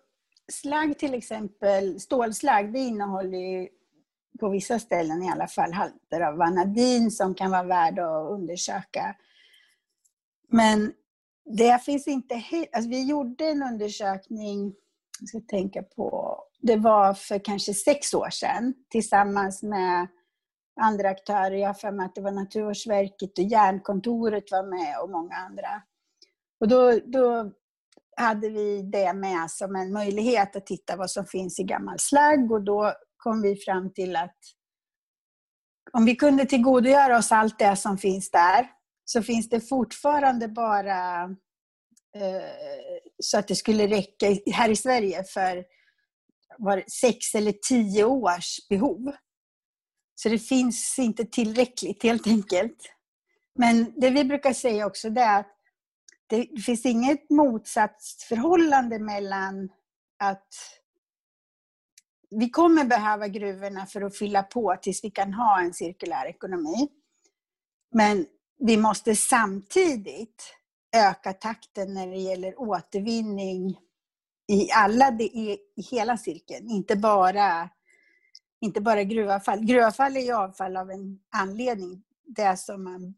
slagg 0.52 0.98
till 0.98 1.14
exempel, 1.14 2.00
stålslagg, 2.00 2.72
det 2.72 2.78
innehåller 2.78 3.38
ju 3.38 3.68
på 4.40 4.48
vissa 4.48 4.78
ställen 4.78 5.22
i 5.22 5.30
alla 5.30 5.48
fall 5.48 5.72
halter 5.72 6.20
av 6.20 6.36
vanadin 6.36 7.10
som 7.10 7.34
kan 7.34 7.50
vara 7.50 7.62
värd 7.62 7.98
att 7.98 8.30
undersöka. 8.30 9.16
Men 10.48 10.92
det 11.56 11.84
finns 11.84 12.06
inte 12.06 12.34
helt... 12.34 12.68
Alltså 12.72 12.90
vi 12.90 13.08
gjorde 13.08 13.44
en 13.44 13.62
undersökning, 13.62 14.74
jag 15.20 15.28
ska 15.28 15.40
tänka 15.40 15.82
på, 15.82 16.38
det 16.60 16.76
var 16.76 17.14
för 17.14 17.44
kanske 17.44 17.74
sex 17.74 18.14
år 18.14 18.30
sedan 18.30 18.74
tillsammans 18.90 19.62
med 19.62 20.06
andra 20.80 21.08
aktörer. 21.08 21.56
Jag 21.56 21.68
har 21.68 21.74
för 21.74 21.92
mig 21.92 22.06
att 22.06 22.14
det 22.14 22.20
var 22.20 22.32
Naturvårdsverket 22.32 23.38
och 23.38 23.44
Järnkontoret 23.44 24.50
var 24.50 24.62
med 24.62 25.00
och 25.02 25.10
många 25.10 25.34
andra. 25.34 25.82
Och 26.60 26.68
då, 26.68 27.00
då 27.06 27.52
hade 28.16 28.48
vi 28.48 28.82
det 28.82 29.12
med 29.12 29.50
som 29.50 29.76
en 29.76 29.92
möjlighet 29.92 30.56
att 30.56 30.66
titta 30.66 30.96
vad 30.96 31.10
som 31.10 31.26
finns 31.26 31.60
i 31.60 31.62
gammal 31.62 31.98
slagg 31.98 32.52
och 32.52 32.64
då 32.64 32.92
kom 33.16 33.42
vi 33.42 33.56
fram 33.56 33.92
till 33.92 34.16
att 34.16 34.36
om 35.92 36.04
vi 36.04 36.16
kunde 36.16 36.46
tillgodogöra 36.46 37.18
oss 37.18 37.32
allt 37.32 37.58
det 37.58 37.76
som 37.76 37.98
finns 37.98 38.30
där 38.30 38.77
så 39.10 39.22
finns 39.22 39.48
det 39.48 39.60
fortfarande 39.60 40.48
bara 40.48 41.22
eh, 42.16 42.48
så 43.22 43.38
att 43.38 43.48
det 43.48 43.54
skulle 43.54 43.86
räcka 43.86 44.26
här 44.52 44.70
i 44.70 44.76
Sverige 44.76 45.24
för 45.24 45.64
var 46.58 46.84
sex 46.90 47.34
eller 47.34 47.52
tio 47.52 48.04
års 48.04 48.68
behov. 48.68 49.12
Så 50.14 50.28
det 50.28 50.38
finns 50.38 50.98
inte 50.98 51.24
tillräckligt 51.24 52.02
helt 52.02 52.26
enkelt. 52.26 52.94
Men 53.58 54.00
det 54.00 54.10
vi 54.10 54.24
brukar 54.24 54.52
säga 54.52 54.86
också 54.86 55.10
det 55.10 55.20
är 55.20 55.40
att 55.40 55.56
det 56.26 56.62
finns 56.66 56.86
inget 56.86 57.30
motsatsförhållande 57.30 58.98
mellan 58.98 59.68
att 60.18 60.54
vi 62.30 62.50
kommer 62.50 62.84
behöva 62.84 63.28
gruvorna 63.28 63.86
för 63.86 64.02
att 64.02 64.18
fylla 64.18 64.42
på 64.42 64.76
tills 64.82 65.04
vi 65.04 65.10
kan 65.10 65.34
ha 65.34 65.60
en 65.60 65.74
cirkulär 65.74 66.26
ekonomi. 66.26 66.88
Men 67.94 68.26
vi 68.58 68.76
måste 68.76 69.16
samtidigt 69.16 70.54
öka 70.96 71.32
takten 71.32 71.94
när 71.94 72.06
det 72.06 72.16
gäller 72.16 72.60
återvinning 72.60 73.78
i, 74.52 74.70
alla, 74.72 75.12
i, 75.12 75.58
i 75.76 75.82
hela 75.90 76.16
cirkeln, 76.16 76.70
inte 76.70 76.96
bara, 76.96 77.70
inte 78.60 78.80
bara 78.80 79.02
gruvavfall. 79.02 79.64
Gruvavfall 79.64 80.16
är 80.16 80.20
ju 80.20 80.32
avfall 80.32 80.76
av 80.76 80.90
en 80.90 81.18
anledning. 81.30 82.02
Det 82.24 82.56
som 82.56 82.84
man 82.84 83.14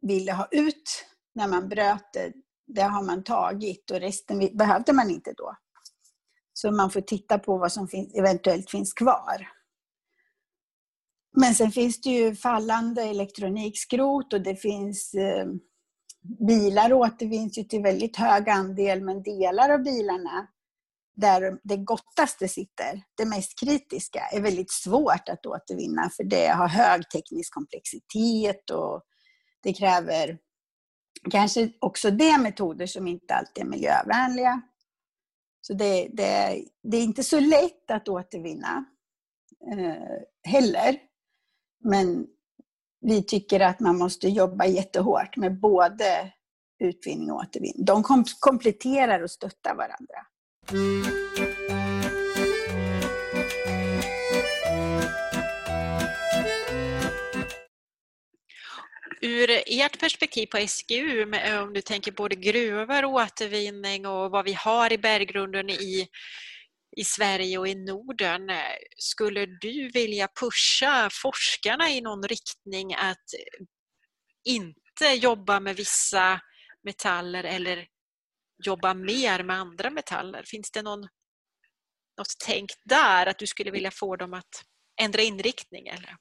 ville 0.00 0.32
ha 0.32 0.48
ut 0.50 1.06
när 1.34 1.48
man 1.48 1.68
bröt 1.68 2.12
det, 2.12 2.32
det 2.66 2.82
har 2.82 3.02
man 3.02 3.22
tagit 3.22 3.90
och 3.90 4.00
resten 4.00 4.48
behövde 4.52 4.92
man 4.92 5.10
inte 5.10 5.32
då. 5.32 5.56
Så 6.52 6.70
man 6.70 6.90
får 6.90 7.00
titta 7.00 7.38
på 7.38 7.58
vad 7.58 7.72
som 7.72 7.88
finns, 7.88 8.14
eventuellt 8.14 8.70
finns 8.70 8.92
kvar. 8.92 9.48
Men 11.32 11.54
sen 11.54 11.72
finns 11.72 12.00
det 12.00 12.10
ju 12.10 12.34
fallande 12.34 13.02
elektronikskrot 13.02 14.32
och 14.32 14.40
det 14.40 14.56
finns 14.56 15.14
eh, 15.14 15.46
bilar 16.46 16.92
återvinns 16.92 17.58
ju 17.58 17.64
till 17.64 17.82
väldigt 17.82 18.16
hög 18.16 18.48
andel 18.48 19.02
men 19.02 19.22
delar 19.22 19.68
av 19.70 19.82
bilarna 19.82 20.48
där 21.16 21.58
det 21.62 21.76
gottaste 21.76 22.48
sitter, 22.48 23.02
det 23.16 23.24
mest 23.24 23.60
kritiska, 23.60 24.20
är 24.32 24.40
väldigt 24.40 24.70
svårt 24.70 25.28
att 25.28 25.46
återvinna 25.46 26.10
för 26.16 26.24
det 26.24 26.46
har 26.46 26.68
hög 26.68 27.10
teknisk 27.10 27.54
komplexitet 27.54 28.70
och 28.70 29.02
det 29.62 29.72
kräver 29.72 30.38
kanske 31.30 31.72
också 31.78 32.10
det 32.10 32.38
metoder 32.38 32.86
som 32.86 33.06
inte 33.06 33.34
alltid 33.34 33.64
är 33.64 33.68
miljövänliga. 33.68 34.60
Så 35.60 35.74
det, 35.74 36.08
det, 36.12 36.64
det 36.82 36.96
är 36.96 37.02
inte 37.02 37.24
så 37.24 37.40
lätt 37.40 37.90
att 37.90 38.08
återvinna 38.08 38.84
eh, 39.72 40.50
heller. 40.52 41.09
Men 41.84 42.26
vi 43.00 43.22
tycker 43.22 43.60
att 43.60 43.80
man 43.80 43.98
måste 43.98 44.28
jobba 44.28 44.66
jättehårt 44.66 45.36
med 45.36 45.60
både 45.60 46.32
utvinning 46.84 47.30
och 47.30 47.36
återvinning. 47.36 47.84
De 47.84 48.04
kompletterar 48.40 49.22
och 49.22 49.30
stöttar 49.30 49.74
varandra. 49.74 50.26
Ur 59.22 59.50
ert 59.66 60.00
perspektiv 60.00 60.46
på 60.46 60.58
SGU, 60.68 61.22
om 61.62 61.72
du 61.72 61.80
tänker 61.80 62.12
både 62.12 62.36
gruvor, 62.36 63.04
återvinning 63.04 64.06
och 64.06 64.30
vad 64.30 64.44
vi 64.44 64.52
har 64.52 64.92
i 64.92 64.98
berggrunden 64.98 65.70
i 65.70 66.08
i 66.96 67.04
Sverige 67.04 67.58
och 67.58 67.68
i 67.68 67.74
Norden. 67.74 68.50
Eh, 68.50 68.56
skulle 68.96 69.46
du 69.46 69.90
vilja 69.94 70.28
pusha 70.40 71.08
forskarna 71.12 71.90
i 71.90 72.00
någon 72.00 72.22
riktning 72.22 72.94
att 72.94 73.24
inte 74.44 75.14
jobba 75.14 75.60
med 75.60 75.76
vissa 75.76 76.40
metaller 76.82 77.44
eller 77.44 77.86
jobba 78.64 78.94
mer 78.94 79.42
med 79.42 79.56
andra 79.56 79.90
metaller? 79.90 80.42
Finns 80.46 80.70
det 80.70 80.82
någon, 80.82 81.00
något 82.18 82.38
tänkt 82.46 82.80
där, 82.84 83.26
att 83.26 83.38
du 83.38 83.46
skulle 83.46 83.70
vilja 83.70 83.90
få 83.90 84.16
dem 84.16 84.34
att 84.34 84.64
ändra 85.00 85.22
inriktning? 85.22 85.88
Eller? 85.88 86.16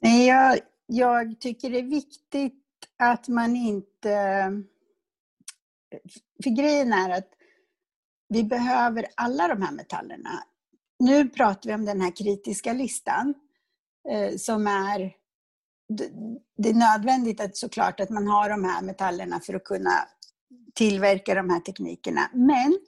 Nej, 0.00 0.26
jag, 0.26 0.58
jag 0.86 1.40
tycker 1.40 1.70
det 1.70 1.78
är 1.78 1.90
viktigt 1.90 2.62
att 2.98 3.28
man 3.28 3.56
inte... 3.56 4.08
För 6.42 6.56
grejen 6.56 6.92
är 6.92 7.10
att 7.10 7.35
vi 8.28 8.44
behöver 8.44 9.06
alla 9.14 9.48
de 9.48 9.62
här 9.62 9.72
metallerna. 9.72 10.30
Nu 10.98 11.28
pratar 11.28 11.70
vi 11.70 11.74
om 11.74 11.84
den 11.84 12.00
här 12.00 12.16
kritiska 12.16 12.72
listan 12.72 13.34
eh, 14.10 14.36
som 14.36 14.66
är... 14.66 15.12
Det 16.56 16.68
är 16.68 16.74
nödvändigt 16.74 17.40
att 17.40 17.56
såklart 17.56 18.00
att 18.00 18.10
man 18.10 18.28
har 18.28 18.50
de 18.50 18.64
här 18.64 18.82
metallerna 18.82 19.40
för 19.40 19.54
att 19.54 19.64
kunna 19.64 20.08
tillverka 20.74 21.34
de 21.34 21.50
här 21.50 21.60
teknikerna. 21.60 22.30
Men 22.32 22.78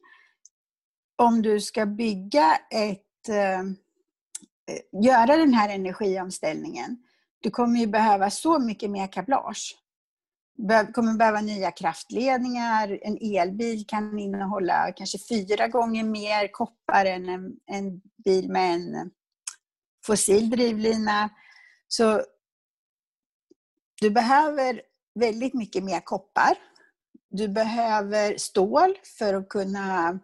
om 1.17 1.43
du 1.43 1.61
ska 1.61 1.87
bygga 1.87 2.57
ett... 2.71 3.29
Eh, 3.29 3.61
eh 3.61 5.03
göra 5.03 5.37
den 5.37 5.55
här 5.55 5.69
energiomställningen, 5.69 6.97
du 7.41 7.51
kommer 7.51 7.81
ju 7.81 7.87
behöva 7.87 8.31
så 8.31 8.59
mycket 8.59 8.91
mer 8.91 9.13
kablage. 9.13 9.77
Kommer 10.95 11.19
behöva 11.19 11.41
nya 11.41 11.71
kraftledningar. 11.71 12.99
En 13.03 13.19
elbil 13.21 13.87
kan 13.87 14.19
innehålla 14.19 14.93
kanske 14.97 15.19
fyra 15.19 15.69
gånger 15.69 16.05
mer 16.05 16.49
koppar 16.53 17.05
än 17.05 17.29
en, 17.29 17.53
en 17.67 18.01
bil 18.25 18.51
med 18.51 18.75
en 18.75 19.11
fossil 20.07 20.51
drivlina. 20.51 21.31
Så 21.89 22.23
du 24.01 24.11
behöver 24.11 24.83
väldigt 25.15 25.55
mycket 25.55 25.85
mer 25.85 26.01
koppar. 26.01 26.59
Du 27.31 27.49
behöver 27.49 28.37
stål 28.37 28.95
för 29.19 29.35
att 29.35 29.49
kunna 29.49 30.19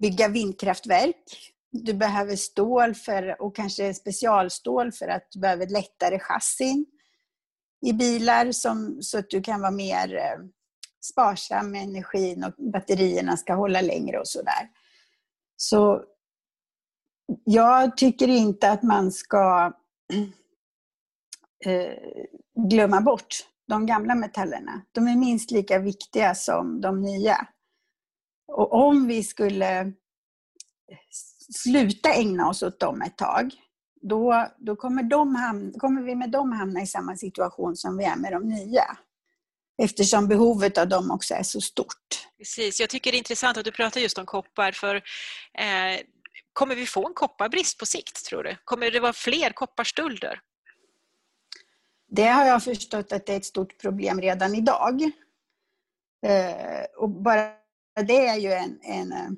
bygga 0.00 0.28
vindkraftverk. 0.28 1.52
Du 1.70 1.94
behöver 1.94 2.36
stål 2.36 2.94
för, 2.94 3.42
och 3.42 3.56
kanske 3.56 3.94
specialstål 3.94 4.92
för 4.92 5.08
att 5.08 5.26
du 5.30 5.40
behöver 5.40 5.66
lättare 5.66 6.18
chassin 6.18 6.86
i 7.84 7.92
bilar 7.92 8.52
som, 8.52 9.02
så 9.02 9.18
att 9.18 9.30
du 9.30 9.42
kan 9.42 9.60
vara 9.60 9.70
mer 9.70 10.16
eh, 10.16 10.44
sparsam 11.00 11.70
med 11.70 11.82
energin 11.82 12.44
och 12.44 12.72
batterierna 12.72 13.36
ska 13.36 13.54
hålla 13.54 13.80
längre 13.80 14.18
och 14.18 14.28
sådär. 14.28 14.70
Så 15.56 16.04
jag 17.44 17.96
tycker 17.96 18.28
inte 18.28 18.70
att 18.70 18.82
man 18.82 19.12
ska 19.12 19.72
eh, 21.66 21.94
glömma 22.68 23.00
bort 23.00 23.36
de 23.68 23.86
gamla 23.86 24.14
metallerna. 24.14 24.82
De 24.92 25.08
är 25.08 25.16
minst 25.16 25.50
lika 25.50 25.78
viktiga 25.78 26.34
som 26.34 26.80
de 26.80 27.00
nya. 27.00 27.48
Och 28.52 28.72
om 28.72 29.06
vi 29.06 29.22
skulle 29.22 29.92
sluta 31.54 32.12
ägna 32.12 32.48
oss 32.48 32.62
åt 32.62 32.80
dem 32.80 33.02
ett 33.02 33.16
tag, 33.16 33.50
då, 34.08 34.48
då 34.58 34.76
kommer, 34.76 35.02
de 35.02 35.34
hamna, 35.34 35.78
kommer 35.78 36.02
vi 36.02 36.14
med 36.14 36.30
dem 36.30 36.52
hamna 36.52 36.82
i 36.82 36.86
samma 36.86 37.16
situation 37.16 37.76
som 37.76 37.96
vi 37.96 38.04
är 38.04 38.16
med 38.16 38.32
de 38.32 38.48
nya. 38.48 38.84
Eftersom 39.82 40.28
behovet 40.28 40.78
av 40.78 40.88
dem 40.88 41.10
också 41.10 41.34
är 41.34 41.42
så 41.42 41.60
stort. 41.60 42.28
Precis, 42.38 42.80
jag 42.80 42.90
tycker 42.90 43.12
det 43.12 43.16
är 43.16 43.18
intressant 43.18 43.58
att 43.58 43.64
du 43.64 43.72
pratar 43.72 44.00
just 44.00 44.18
om 44.18 44.26
koppar 44.26 44.72
för 44.72 44.94
eh, 44.94 46.00
kommer 46.52 46.74
vi 46.74 46.86
få 46.86 47.06
en 47.06 47.14
kopparbrist 47.14 47.78
på 47.78 47.86
sikt 47.86 48.24
tror 48.24 48.42
du? 48.42 48.56
Kommer 48.64 48.90
det 48.90 49.00
vara 49.00 49.12
fler 49.12 49.50
kopparstölder? 49.50 50.40
Det 52.08 52.26
har 52.26 52.46
jag 52.46 52.64
förstått 52.64 53.12
att 53.12 53.26
det 53.26 53.32
är 53.32 53.36
ett 53.36 53.44
stort 53.44 53.80
problem 53.80 54.20
redan 54.20 54.54
idag. 54.54 55.02
Eh, 56.26 56.84
och 56.96 57.10
bara 57.10 57.50
det 58.06 58.26
är 58.26 58.36
ju 58.36 58.52
en, 58.52 58.80
en, 58.82 59.36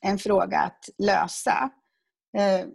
en 0.00 0.18
fråga 0.18 0.58
att 0.58 0.88
lösa. 0.98 1.70
Eh, 2.36 2.66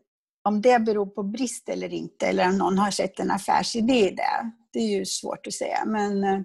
om 0.47 0.61
det 0.61 0.79
beror 0.79 1.05
på 1.05 1.23
brist 1.23 1.69
eller 1.69 1.93
inte, 1.93 2.27
eller 2.27 2.49
om 2.49 2.57
någon 2.57 2.77
har 2.77 2.91
sett 2.91 3.19
en 3.19 3.31
affärsidé 3.31 4.07
i 4.09 4.15
det, 4.15 4.51
det 4.73 4.79
är 4.79 4.97
ju 4.99 5.05
svårt 5.05 5.47
att 5.47 5.53
säga. 5.53 5.85
Men 5.85 6.23
eh, 6.23 6.41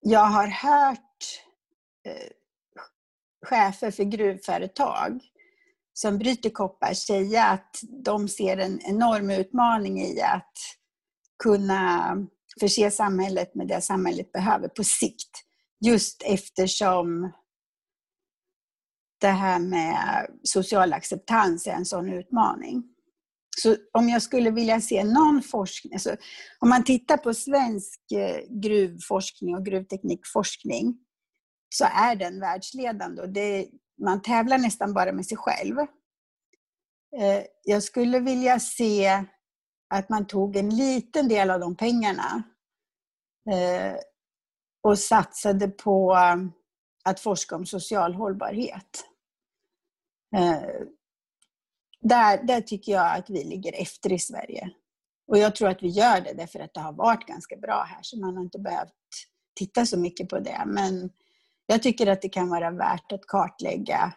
jag 0.00 0.24
har 0.24 0.46
hört 0.46 1.42
eh, 2.06 2.30
chefer 3.46 3.90
för 3.90 4.04
gruvföretag 4.04 5.20
som 5.92 6.18
bryter 6.18 6.50
koppar 6.50 6.94
säga 6.94 7.44
att 7.44 7.80
de 8.04 8.28
ser 8.28 8.56
en 8.56 8.80
enorm 8.80 9.30
utmaning 9.30 10.00
i 10.00 10.20
att 10.20 10.52
kunna 11.42 12.16
förse 12.60 12.90
samhället 12.90 13.54
med 13.54 13.68
det 13.68 13.80
samhället 13.80 14.32
behöver 14.32 14.68
på 14.68 14.84
sikt. 14.84 15.30
Just 15.84 16.22
eftersom 16.26 17.32
det 19.20 19.28
här 19.28 19.58
med 19.58 20.26
social 20.42 20.92
acceptans 20.92 21.66
är 21.66 21.72
en 21.72 21.86
sån 21.86 22.12
utmaning. 22.12 22.82
Så 23.56 23.76
om 23.92 24.08
jag 24.08 24.22
skulle 24.22 24.50
vilja 24.50 24.80
se 24.80 25.04
någon 25.04 25.42
forskning, 25.42 25.92
alltså 25.92 26.16
om 26.58 26.68
man 26.68 26.84
tittar 26.84 27.16
på 27.16 27.34
svensk 27.34 28.12
eh, 28.12 28.40
gruvforskning 28.48 29.56
och 29.56 29.66
gruvteknikforskning, 29.66 30.98
så 31.74 31.84
är 31.84 32.16
den 32.16 32.40
världsledande. 32.40 33.22
Och 33.22 33.28
det, 33.28 33.68
man 34.04 34.22
tävlar 34.22 34.58
nästan 34.58 34.94
bara 34.94 35.12
med 35.12 35.26
sig 35.26 35.36
själv. 35.36 35.78
Eh, 37.18 37.42
jag 37.64 37.82
skulle 37.82 38.20
vilja 38.20 38.60
se 38.60 39.24
att 39.94 40.08
man 40.08 40.26
tog 40.26 40.56
en 40.56 40.76
liten 40.76 41.28
del 41.28 41.50
av 41.50 41.60
de 41.60 41.76
pengarna 41.76 42.42
eh, 43.50 43.96
och 44.82 44.98
satsade 44.98 45.68
på 45.68 46.16
att 47.04 47.20
forska 47.20 47.56
om 47.56 47.66
social 47.66 48.14
hållbarhet. 48.14 49.09
Eh, 50.36 50.86
där, 52.00 52.42
där 52.44 52.60
tycker 52.60 52.92
jag 52.92 53.18
att 53.18 53.30
vi 53.30 53.44
ligger 53.44 53.82
efter 53.82 54.12
i 54.12 54.18
Sverige. 54.18 54.70
Och 55.26 55.38
jag 55.38 55.56
tror 55.56 55.68
att 55.68 55.82
vi 55.82 55.88
gör 55.88 56.20
det 56.20 56.32
därför 56.32 56.60
att 56.60 56.74
det 56.74 56.80
har 56.80 56.92
varit 56.92 57.26
ganska 57.26 57.56
bra 57.56 57.82
här, 57.88 57.98
så 58.02 58.18
man 58.18 58.36
har 58.36 58.44
inte 58.44 58.58
behövt 58.58 58.92
titta 59.54 59.86
så 59.86 59.98
mycket 59.98 60.28
på 60.28 60.38
det. 60.38 60.62
Men 60.66 61.10
jag 61.66 61.82
tycker 61.82 62.06
att 62.06 62.22
det 62.22 62.28
kan 62.28 62.48
vara 62.48 62.70
värt 62.70 63.12
att 63.12 63.26
kartlägga 63.26 64.12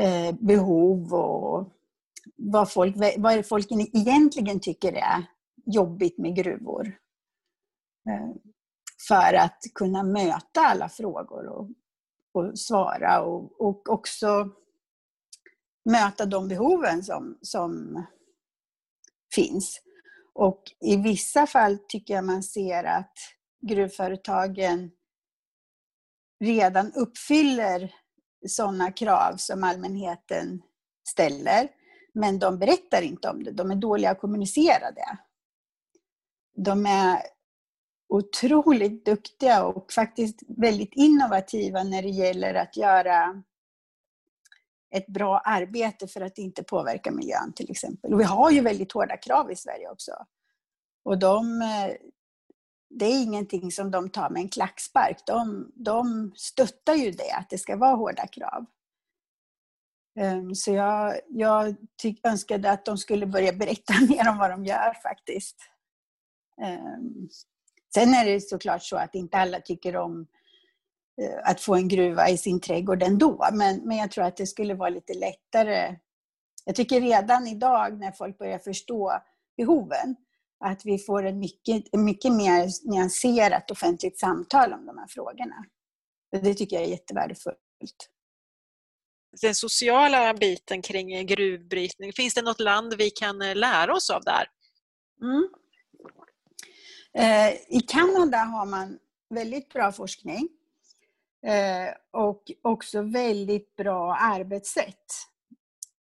eh, 0.00 0.34
behov 0.40 1.14
och 1.14 1.68
vad 2.36 2.72
folk, 2.72 2.96
vad 3.16 3.46
folk 3.46 3.66
egentligen 3.72 4.60
tycker 4.60 4.92
är 4.92 5.26
jobbigt 5.66 6.18
med 6.18 6.36
gruvor. 6.36 6.98
Eh, 8.08 8.30
för 9.08 9.34
att 9.34 9.58
kunna 9.74 10.02
möta 10.02 10.60
alla 10.60 10.88
frågor 10.88 11.46
och, 11.46 11.68
och 12.32 12.58
svara 12.58 13.22
och, 13.22 13.60
och 13.60 13.88
också 13.88 14.50
möta 15.84 16.26
de 16.26 16.48
behoven 16.48 17.02
som, 17.02 17.38
som 17.42 18.02
finns. 19.34 19.80
Och 20.34 20.62
i 20.80 20.96
vissa 20.96 21.46
fall 21.46 21.78
tycker 21.88 22.14
jag 22.14 22.24
man 22.24 22.42
ser 22.42 22.84
att 22.84 23.14
gruvföretagen 23.66 24.90
redan 26.40 26.92
uppfyller 26.92 27.94
sådana 28.48 28.92
krav 28.92 29.36
som 29.36 29.64
allmänheten 29.64 30.62
ställer. 31.08 31.68
Men 32.14 32.38
de 32.38 32.58
berättar 32.58 33.02
inte 33.02 33.28
om 33.28 33.44
det, 33.44 33.50
de 33.50 33.70
är 33.70 33.76
dåliga 33.76 34.10
att 34.10 34.20
kommunicera 34.20 34.90
det. 34.90 35.18
De 36.56 36.86
är 36.86 37.22
otroligt 38.08 39.04
duktiga 39.04 39.64
och 39.64 39.92
faktiskt 39.92 40.40
väldigt 40.48 40.92
innovativa 40.94 41.82
när 41.82 42.02
det 42.02 42.08
gäller 42.08 42.54
att 42.54 42.76
göra 42.76 43.42
ett 44.92 45.06
bra 45.06 45.38
arbete 45.38 46.06
för 46.06 46.20
att 46.20 46.38
inte 46.38 46.62
påverka 46.62 47.10
miljön 47.10 47.52
till 47.56 47.70
exempel. 47.70 48.14
Och 48.14 48.20
vi 48.20 48.24
har 48.24 48.50
ju 48.50 48.60
väldigt 48.60 48.92
hårda 48.92 49.16
krav 49.16 49.50
i 49.50 49.56
Sverige 49.56 49.90
också. 49.90 50.12
Och 51.04 51.18
de, 51.18 51.62
eh, 51.62 51.94
det 52.90 53.04
är 53.04 53.22
ingenting 53.22 53.72
som 53.72 53.90
de 53.90 54.10
tar 54.10 54.30
med 54.30 54.40
en 54.40 54.48
klackspark. 54.48 55.26
De, 55.26 55.72
de 55.74 56.32
stöttar 56.36 56.94
ju 56.94 57.10
det, 57.10 57.32
att 57.32 57.50
det 57.50 57.58
ska 57.58 57.76
vara 57.76 57.94
hårda 57.94 58.26
krav. 58.26 58.66
Ehm, 60.18 60.54
så 60.54 60.72
jag, 60.72 61.20
jag 61.28 61.76
tyck, 61.96 62.26
önskade 62.26 62.70
att 62.70 62.84
de 62.84 62.98
skulle 62.98 63.26
börja 63.26 63.52
berätta 63.62 63.94
mer 64.08 64.28
om 64.28 64.38
vad 64.38 64.50
de 64.50 64.64
gör 64.64 64.94
faktiskt. 65.02 65.56
Ehm, 66.62 67.28
sen 67.94 68.14
är 68.14 68.24
det 68.24 68.40
såklart 68.40 68.82
så 68.82 68.96
att 68.96 69.14
inte 69.14 69.38
alla 69.38 69.60
tycker 69.60 69.96
om 69.96 70.26
Eh, 70.26 70.41
att 71.44 71.60
få 71.60 71.74
en 71.74 71.88
gruva 71.88 72.28
i 72.28 72.38
sin 72.38 72.60
trädgård 72.60 73.02
ändå. 73.02 73.48
Men, 73.52 73.76
men 73.76 73.96
jag 73.96 74.10
tror 74.10 74.24
att 74.24 74.36
det 74.36 74.46
skulle 74.46 74.74
vara 74.74 74.88
lite 74.88 75.14
lättare. 75.14 75.96
Jag 76.64 76.76
tycker 76.76 77.00
redan 77.00 77.46
idag 77.46 77.98
när 78.00 78.12
folk 78.12 78.38
börjar 78.38 78.58
förstå 78.58 79.12
behoven, 79.56 80.16
att 80.64 80.84
vi 80.84 80.98
får 80.98 81.26
en 81.26 81.38
mycket, 81.38 81.92
mycket 81.92 82.32
mer 82.32 82.68
nyanserat 82.90 83.70
offentligt 83.70 84.18
samtal 84.18 84.72
om 84.72 84.86
de 84.86 84.98
här 84.98 85.06
frågorna. 85.06 85.64
Det 86.42 86.54
tycker 86.54 86.76
jag 86.76 86.84
är 86.84 86.90
jättevärdefullt. 86.90 87.58
den 89.42 89.54
sociala 89.54 90.34
biten 90.34 90.82
kring 90.82 91.26
gruvbrytning? 91.26 92.12
Finns 92.12 92.34
det 92.34 92.42
något 92.42 92.60
land 92.60 92.94
vi 92.94 93.10
kan 93.10 93.38
lära 93.38 93.94
oss 93.94 94.10
av 94.10 94.22
där? 94.24 94.46
Mm. 95.22 95.48
Eh, 97.14 97.52
I 97.68 97.80
Kanada 97.80 98.38
har 98.38 98.66
man 98.66 98.98
väldigt 99.30 99.68
bra 99.68 99.92
forskning 99.92 100.48
eh, 100.48 100.61
Eh, 101.46 101.94
och 102.10 102.42
också 102.62 103.02
väldigt 103.02 103.76
bra 103.76 104.14
arbetssätt 104.14 105.12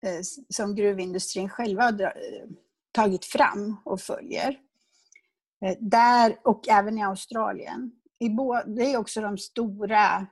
eh, 0.05 0.21
som 0.49 0.75
gruvindustrin 0.75 1.49
själva 1.49 1.83
har 1.83 2.01
eh, 2.01 2.49
tagit 2.91 3.25
fram 3.25 3.77
och 3.85 4.01
följer. 4.01 4.59
Där, 5.79 6.39
och 6.43 6.67
även 6.67 6.97
i 6.97 7.03
Australien. 7.03 7.91
det 8.65 8.93
är 8.93 8.97
också 8.97 9.21
de 9.21 9.37
stora, 9.37 10.27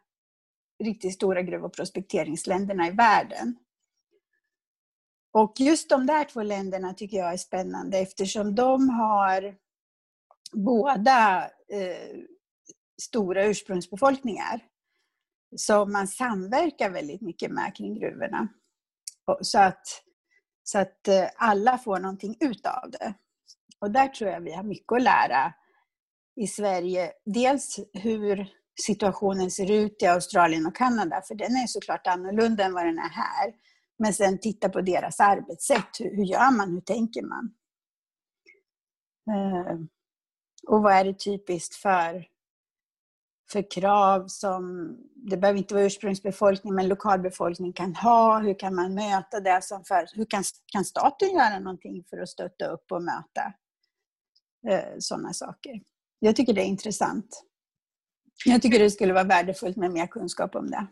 riktigt 0.84 1.13
stora 1.13 1.41
gruv 1.41 1.65
och 1.65 1.74
prospekteringsländerna 1.74 2.88
i 2.88 2.91
världen. 2.91 3.56
Och 5.34 5.54
just 5.60 5.89
de 5.89 6.06
där 6.06 6.24
två 6.24 6.43
länderna 6.43 6.93
tycker 6.93 7.17
jag 7.17 7.34
är 7.34 7.38
spännande 7.38 7.98
eftersom 7.98 8.56
de 8.56 8.89
har 8.89 9.56
båda 10.52 11.43
eh, 11.70 12.20
stora 13.02 13.46
ursprungsbefolkningar 13.46 14.62
som 15.55 15.91
man 15.91 16.07
samverkar 16.07 16.89
väldigt 16.89 17.21
mycket 17.21 17.51
med 17.51 17.75
kring 17.75 17.99
gruvorna. 17.99 18.47
Så 19.41 19.60
att, 19.60 20.03
så 20.63 20.79
att 20.79 21.07
eh, 21.07 21.27
alla 21.36 21.77
får 21.77 21.99
någonting 21.99 22.38
utav 22.39 22.91
det. 22.91 23.13
Och 23.79 23.91
där 23.91 24.07
tror 24.07 24.29
jag 24.31 24.41
vi 24.41 24.51
har 24.51 24.63
mycket 24.63 24.91
att 24.91 25.01
lära 25.01 25.53
i 26.36 26.47
Sverige. 26.47 27.12
Dels 27.25 27.79
hur 27.93 28.47
situationen 28.81 29.51
ser 29.51 29.71
ut 29.71 30.03
i 30.03 30.05
Australien 30.05 30.65
och 30.65 30.75
Kanada, 30.75 31.21
för 31.27 31.36
den 31.36 31.55
är 31.55 31.67
såklart 31.67 32.07
annorlunda 32.07 32.63
än 32.63 32.73
vad 32.73 32.86
den 32.86 32.97
är 32.97 33.10
här. 33.10 33.53
Men 33.99 34.13
sen 34.13 34.39
titta 34.39 34.69
på 34.69 34.81
deras 34.81 35.19
arbetssätt. 35.19 35.99
Hur, 35.99 36.15
hur 36.15 36.23
gör 36.23 36.57
man? 36.57 36.71
Hur 36.71 36.81
tänker 36.81 37.21
man? 37.21 37.53
Eh, 39.29 39.79
och 40.67 40.83
vad 40.83 40.93
är 40.93 41.05
det 41.05 41.19
typiskt 41.19 41.75
för, 41.75 42.25
för 43.51 43.71
krav 43.71 44.27
som, 44.27 44.95
det 45.15 45.38
behöver 45.38 45.60
inte 45.60 45.73
vara 45.73 45.86
ursprungsbefolkning, 45.86 46.75
men 46.75 46.88
lokalbefolkning 46.88 47.73
kan 47.73 47.95
ha? 47.95 48.39
Hur 48.39 48.60
kan 48.60 48.75
man 48.75 48.93
möta 48.93 49.39
det 49.39 49.63
som 49.63 49.83
för, 49.83 50.07
hur 50.13 50.25
kan, 50.25 50.43
kan 50.65 50.86
staten 50.86 51.29
göra 51.29 51.60
någonting 51.60 52.03
för 52.10 52.17
att 52.17 52.29
stötta 52.29 52.65
upp 52.65 52.91
och 52.91 53.01
möta 53.01 53.53
eh, 54.69 54.97
sådana 54.99 55.33
saker? 55.33 55.81
Jag 56.19 56.36
tycker 56.36 56.53
det 56.53 56.62
är 56.62 56.65
intressant. 56.65 57.43
Jag 58.45 58.62
tycker 58.62 58.79
det 58.79 58.91
skulle 58.91 59.13
vara 59.13 59.23
värdefullt 59.23 59.77
med 59.77 59.91
mer 59.91 60.07
kunskap 60.07 60.55
om 60.55 60.69
det. 60.69 60.88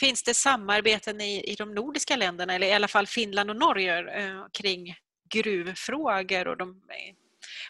Finns 0.00 0.22
det 0.22 0.34
samarbeten 0.34 1.20
i, 1.20 1.52
i 1.52 1.54
de 1.54 1.74
nordiska 1.74 2.16
länderna, 2.16 2.54
eller 2.54 2.66
i 2.66 2.72
alla 2.72 2.88
fall 2.88 3.06
Finland 3.06 3.50
och 3.50 3.56
Norge, 3.56 3.98
eh, 3.98 4.46
kring 4.52 4.94
gruvfrågor 5.34 6.48
och 6.48 6.56
de 6.56 6.82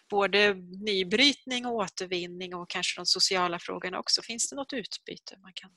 både 0.09 0.53
nybrytning 0.85 1.65
och 1.65 1.73
återvinning 1.73 2.55
och 2.55 2.69
kanske 2.69 2.99
de 2.99 3.05
sociala 3.05 3.59
frågorna 3.59 3.99
också. 3.99 4.21
Finns 4.21 4.49
det 4.49 4.55
något 4.55 4.73
utbyte 4.73 5.37
man 5.41 5.51
kan 5.55 5.71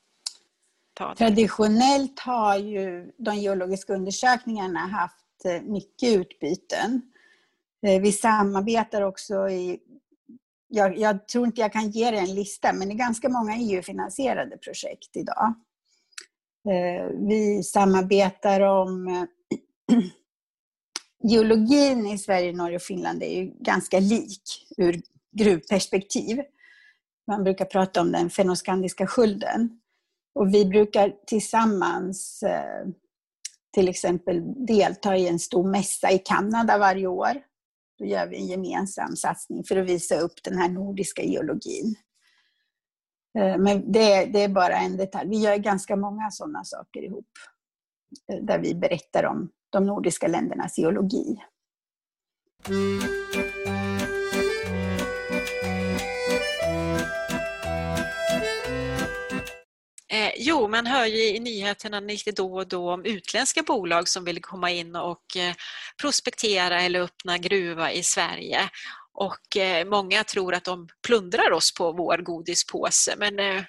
ta? 0.95 1.09
Där? 1.09 1.15
Traditionellt 1.15 2.21
har 2.21 2.57
ju 2.57 3.13
de 3.19 3.37
geologiska 3.37 3.93
undersökningarna 3.93 4.79
haft 4.79 5.45
eh, 5.45 5.63
mycket 5.63 6.17
utbyten. 6.17 7.03
Eh, 7.87 8.01
vi 8.01 8.13
samarbetar 8.13 9.03
också 9.03 9.49
i 9.49 9.79
jag, 10.69 10.99
jag, 10.99 11.29
tror 11.29 11.47
inte 11.47 11.61
jag 11.61 11.73
kan 11.73 11.91
ge 11.91 12.11
dig 12.11 12.21
en 12.21 12.35
lista, 12.35 12.73
men 12.73 12.89
det 12.89 12.95
är 12.95 12.99
ganska 12.99 13.29
många 13.29 13.57
EU-finansierade 13.57 14.57
projekt 14.59 15.17
idag. 15.17 15.55
Eh, 16.69 17.07
vi 17.29 17.63
samarbetar 17.63 18.61
om 18.61 19.27
geologin 21.29 22.07
i 22.07 22.19
Sverige, 22.19 22.53
Norge 22.53 22.77
och 22.77 22.83
Finland 22.83 23.23
är 23.23 23.43
ju 23.43 23.53
ganska 23.61 24.01
lik 24.01 24.67
ur 24.77 25.03
gruvperspektiv. 25.33 26.43
Man 27.27 27.45
brukar 27.45 27.65
prata 27.65 28.01
om 28.01 28.13
den 28.13 28.31
fenoskandiska 28.31 29.07
skölden. 29.07 29.81
Och 30.35 30.55
vi 30.55 30.65
brukar 30.67 31.15
tillsammans 31.27 32.43
eh, 32.43 32.89
till 33.75 33.89
exempel 33.89 34.67
delta 34.67 35.17
i 35.17 35.29
en 35.29 35.39
stor 35.39 35.71
mässa 35.71 36.11
i 36.11 36.19
Kanada 36.19 36.79
varje 36.79 37.07
år. 37.07 37.43
Då 37.99 38.05
gör 38.05 38.27
vi 38.27 38.37
en 38.37 38.47
gemensam 38.47 39.17
satsning 39.17 39.65
för 39.65 39.77
att 39.77 39.89
visa 39.89 40.21
upp 40.21 40.43
den 40.43 40.59
här 40.59 40.69
nordiska 40.69 41.23
geologin. 41.23 41.95
Eh, 43.39 43.59
men 43.59 43.93
det, 43.93 44.25
det 44.25 44.43
är 44.43 44.49
bara 44.49 44.77
en 44.77 44.97
detalj. 44.97 45.31
Vi 45.31 45.37
gör 45.37 45.57
ganska 45.57 45.97
många 45.97 46.31
sådana 46.31 46.65
saker 46.65 47.03
ihop. 47.03 47.31
Eh, 48.33 48.45
där 48.45 48.59
vi 48.59 48.75
berättar 48.75 49.25
om 49.25 49.51
de 49.71 49.87
nordiska 49.87 50.29
ländernas 50.29 50.79
geologi. 50.79 51.37
Eh, 60.13 60.33
jo, 60.37 60.69
man 60.69 60.87
hör 60.87 61.07
ju 61.07 61.25
i 61.25 61.41
nyheterna 61.41 62.01
lite 62.01 62.33
då 62.33 62.55
och 62.55 62.69
då 62.69 62.93
om 62.93 63.05
utländska 63.05 63.63
bolag 63.63 64.09
som 64.09 64.25
vill 64.25 64.43
komma 64.43 64.71
in 64.71 64.97
och 64.97 65.37
eh, 65.37 65.55
prospektera 66.03 66.83
eller 66.83 67.01
öppna 67.01 67.39
gruva 67.39 67.93
i 67.93 68.03
Sverige. 68.03 68.71
Och 69.13 69.57
eh, 69.57 69.87
många 69.87 70.25
tror 70.25 70.55
att 70.55 70.65
de 70.65 70.89
plundrar 71.07 71.53
oss 71.53 71.75
på 71.75 71.93
vår 71.93 72.19
godispåse, 72.19 73.15
men 73.19 73.39
eh, 73.39 73.65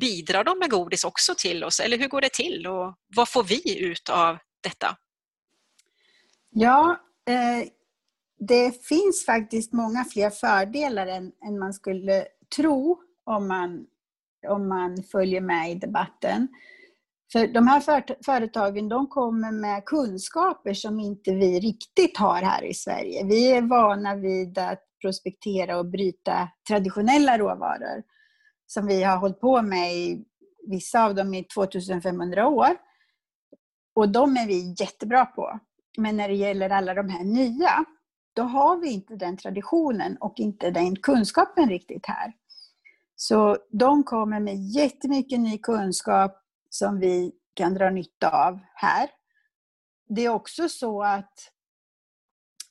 bidrar 0.00 0.44
de 0.44 0.58
med 0.58 0.70
godis 0.70 1.04
också 1.04 1.34
till 1.38 1.64
oss? 1.64 1.80
Eller 1.80 1.98
hur 1.98 2.08
går 2.08 2.20
det 2.20 2.32
till 2.32 2.66
och 2.66 2.94
vad 3.16 3.28
får 3.28 3.44
vi 3.44 3.78
ut 3.78 4.08
av 4.08 4.38
detta? 4.62 4.96
Ja, 6.58 7.00
eh, 7.28 7.68
det 8.38 8.84
finns 8.86 9.24
faktiskt 9.26 9.72
många 9.72 10.04
fler 10.04 10.30
fördelar 10.30 11.06
än, 11.06 11.32
än 11.46 11.58
man 11.58 11.72
skulle 11.72 12.26
tro 12.56 13.02
om 13.24 13.48
man, 13.48 13.86
om 14.48 14.68
man 14.68 15.02
följer 15.02 15.40
med 15.40 15.70
i 15.70 15.74
debatten. 15.74 16.48
För 17.32 17.46
de 17.46 17.66
här 17.66 17.82
företagen 18.24 18.88
de 18.88 19.06
kommer 19.06 19.52
med 19.52 19.84
kunskaper 19.84 20.74
som 20.74 21.00
inte 21.00 21.34
vi 21.34 21.60
riktigt 21.60 22.16
har 22.16 22.42
här 22.42 22.64
i 22.64 22.74
Sverige. 22.74 23.24
Vi 23.24 23.52
är 23.52 23.62
vana 23.62 24.14
vid 24.14 24.58
att 24.58 24.82
prospektera 25.00 25.78
och 25.78 25.86
bryta 25.86 26.48
traditionella 26.68 27.38
råvaror 27.38 28.02
som 28.66 28.86
vi 28.86 29.02
har 29.02 29.16
hållit 29.16 29.40
på 29.40 29.62
med 29.62 29.94
i 29.94 30.24
vissa 30.66 31.04
av 31.04 31.14
dem 31.14 31.34
i 31.34 31.44
2500 31.44 32.46
år. 32.48 32.76
Och 33.94 34.08
de 34.08 34.36
är 34.36 34.46
vi 34.46 34.74
jättebra 34.78 35.26
på. 35.26 35.60
Men 35.96 36.16
när 36.16 36.28
det 36.28 36.34
gäller 36.34 36.70
alla 36.70 36.94
de 36.94 37.08
här 37.08 37.24
nya, 37.24 37.84
då 38.32 38.42
har 38.42 38.76
vi 38.76 38.90
inte 38.90 39.16
den 39.16 39.36
traditionen 39.36 40.16
och 40.16 40.34
inte 40.36 40.70
den 40.70 40.96
kunskapen 40.96 41.68
riktigt 41.68 42.06
här. 42.06 42.32
Så 43.16 43.58
de 43.70 44.04
kommer 44.04 44.40
med 44.40 44.56
jättemycket 44.56 45.40
ny 45.40 45.58
kunskap 45.58 46.42
som 46.70 47.00
vi 47.00 47.32
kan 47.54 47.74
dra 47.74 47.90
nytta 47.90 48.46
av 48.46 48.58
här. 48.74 49.10
Det 50.08 50.24
är 50.24 50.28
också 50.28 50.68
så 50.68 51.02
att 51.02 51.52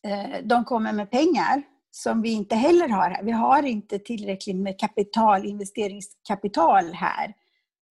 eh, 0.04 0.44
de 0.44 0.66
kommer 0.66 0.94
med 0.94 1.12
pengar 1.12 1.64
som 1.92 2.22
vi 2.22 2.30
inte 2.30 2.56
heller 2.56 2.90
har 2.90 3.10
här. 3.10 3.24
Vi 3.24 3.32
har 3.32 3.64
inte 3.64 4.00
tillräckligt 4.00 4.56
med 4.56 4.80
kapital, 4.80 5.46
investeringskapital 5.46 6.94
här 6.94 7.34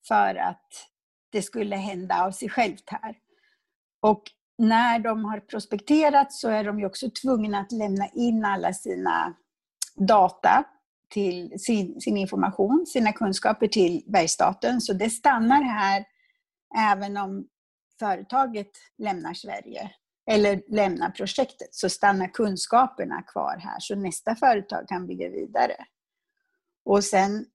för 0.09 0.35
att 0.35 0.89
det 1.31 1.43
skulle 1.43 1.77
hända 1.77 2.25
av 2.25 2.31
sig 2.31 2.49
självt 2.49 2.85
här. 2.87 3.19
Och 4.01 4.23
när 4.59 4.99
de 4.99 5.25
har 5.25 5.41
prospekterat 5.41 6.33
så 6.33 6.49
är 6.49 6.65
de 6.65 6.79
ju 6.79 6.87
också 6.87 7.11
tvungna 7.11 7.59
att 7.59 7.73
lämna 7.73 8.09
in 8.09 8.45
alla 8.45 8.73
sina 8.73 9.35
data 9.95 10.65
till 11.09 11.61
sin, 11.61 12.01
sin 12.01 12.17
information, 12.17 12.85
sina 12.87 13.13
kunskaper 13.13 13.67
till 13.67 14.05
Bergsstaten. 14.07 14.81
Så 14.81 14.93
det 14.93 15.11
stannar 15.11 15.63
här 15.63 16.05
även 16.93 17.17
om 17.17 17.49
företaget 17.99 18.71
lämnar 18.99 19.35
Sverige 19.35 19.91
eller 20.31 20.63
lämnar 20.69 21.11
projektet 21.11 21.75
så 21.75 21.89
stannar 21.89 22.29
kunskaperna 22.29 23.23
kvar 23.23 23.57
här 23.57 23.77
så 23.81 23.95
nästa 23.95 24.35
företag 24.35 24.89
kan 24.89 25.07
bygga 25.07 25.29
vidare. 25.29 25.77
Och 26.85 27.05
sen 27.05 27.47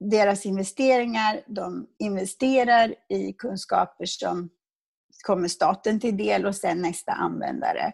deras 0.00 0.46
investeringar, 0.46 1.40
de 1.46 1.86
investerar 1.98 2.94
i 3.08 3.32
kunskaper 3.32 4.04
som 4.06 4.50
kommer 5.22 5.48
staten 5.48 6.00
till 6.00 6.16
del 6.16 6.46
och 6.46 6.54
sen 6.54 6.82
nästa 6.82 7.12
användare. 7.12 7.92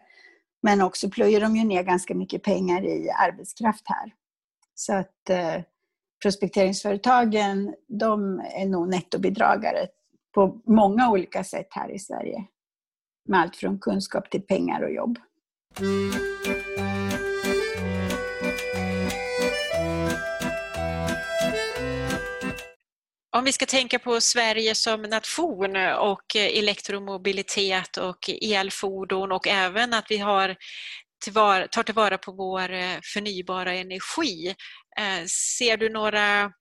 Men 0.62 0.82
också 0.82 1.10
plöjer 1.10 1.40
de 1.40 1.56
ju 1.56 1.64
ner 1.64 1.82
ganska 1.82 2.14
mycket 2.14 2.42
pengar 2.42 2.84
i 2.84 3.10
arbetskraft 3.10 3.82
här. 3.84 4.12
Så 4.74 4.92
att 4.92 5.30
eh, 5.30 5.62
prospekteringsföretagen, 6.22 7.74
de 7.88 8.40
är 8.40 8.66
nog 8.66 8.88
nettobidragare 8.88 9.86
på 10.34 10.60
många 10.66 11.10
olika 11.10 11.44
sätt 11.44 11.68
här 11.70 11.90
i 11.90 11.98
Sverige. 11.98 12.44
Med 13.28 13.40
allt 13.40 13.56
från 13.56 13.78
kunskap 13.78 14.30
till 14.30 14.42
pengar 14.42 14.82
och 14.82 14.92
jobb. 14.92 15.18
Om 23.36 23.44
vi 23.44 23.52
ska 23.52 23.66
tänka 23.66 23.98
på 23.98 24.20
Sverige 24.20 24.74
som 24.74 25.02
nation 25.02 25.76
och 25.98 26.36
eh, 26.36 26.58
elektromobilitet 26.58 27.96
och 27.96 28.30
elfordon 28.42 29.32
och 29.32 29.48
även 29.48 29.94
att 29.94 30.06
vi 30.10 30.18
har 30.18 30.56
tillvara, 31.24 31.68
tar 31.68 31.82
tillvara 31.82 32.18
på 32.18 32.32
vår 32.32 32.72
eh, 32.72 32.98
förnybara 33.14 33.74
energi. 33.74 34.48
Eh, 34.98 35.26
ser 35.58 35.76
du 35.76 35.88
några 35.88 36.52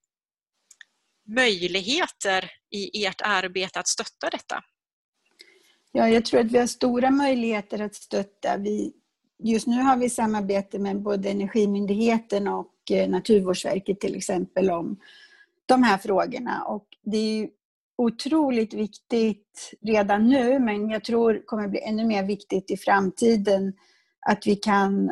möjligheter 1.36 2.52
i 2.72 3.06
ert 3.06 3.22
arbete 3.22 3.80
att 3.80 3.88
stötta 3.88 4.30
detta? 4.32 4.64
Ja, 5.92 6.10
jag 6.10 6.26
tror 6.26 6.40
att 6.40 6.52
vi 6.52 6.58
har 6.58 6.68
stora 6.68 7.12
möjligheter 7.12 7.82
att 7.82 7.96
stötta. 7.96 8.58
Vi, 8.58 8.94
just 9.44 9.68
nu 9.68 9.82
har 9.82 9.98
vi 9.98 10.10
samarbete 10.10 10.80
med 10.80 11.02
både 11.02 11.30
Energimyndigheten 11.30 12.48
och 12.48 12.74
Naturvårdsverket 13.08 14.00
till 14.00 14.16
exempel 14.16 14.72
om 14.72 15.00
de 15.72 15.84
här 15.84 15.98
frågorna. 15.98 16.64
Och 16.64 16.88
det 17.04 17.18
är 17.18 17.50
otroligt 17.98 18.74
viktigt 18.74 19.72
redan 19.82 20.28
nu, 20.28 20.60
men 20.60 20.90
jag 20.90 21.04
tror 21.04 21.46
kommer 21.46 21.68
bli 21.68 21.80
ännu 21.80 22.06
mer 22.06 22.24
viktigt 22.24 22.72
i 22.72 22.78
framtiden 22.78 23.74
att 24.28 24.48
vi 24.48 24.56
kan 24.56 25.12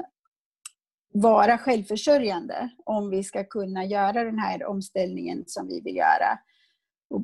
vara 1.13 1.57
självförsörjande 1.57 2.69
om 2.85 3.09
vi 3.09 3.23
ska 3.23 3.43
kunna 3.43 3.85
göra 3.85 4.23
den 4.23 4.39
här 4.39 4.65
omställningen 4.65 5.43
som 5.47 5.67
vi 5.67 5.81
vill 5.81 5.95
göra. 5.95 6.39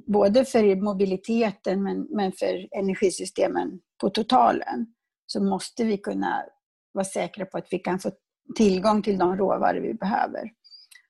Både 0.08 0.46
för 0.46 0.76
mobiliteten 0.76 1.84
men, 1.84 2.08
men 2.10 2.32
för 2.32 2.68
energisystemen 2.72 3.80
på 4.02 4.10
totalen 4.10 4.88
så 5.26 5.44
måste 5.44 5.84
vi 5.84 5.98
kunna 5.98 6.46
vara 6.92 7.06
säkra 7.06 7.46
på 7.46 7.58
att 7.58 7.68
vi 7.72 7.80
kan 7.80 8.00
få 8.00 8.12
tillgång 8.56 9.02
till 9.02 9.18
de 9.18 9.38
råvaror 9.38 9.82
vi 9.82 9.94
behöver. 9.94 10.52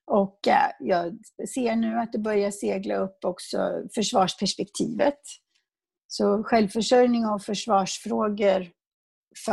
Och 0.08 0.48
eh, 0.48 0.72
jag 0.80 1.18
ser 1.50 1.76
nu 1.76 2.00
att 2.00 2.12
det 2.12 2.20
börjar 2.20 2.52
segla 2.52 2.96
upp 2.96 3.26
också 3.26 3.84
försvarsperspektivet. 3.96 5.20
Så 6.08 6.44
självförsörjning 6.44 7.26
och 7.26 7.42
försvarsfrågor 7.42 8.72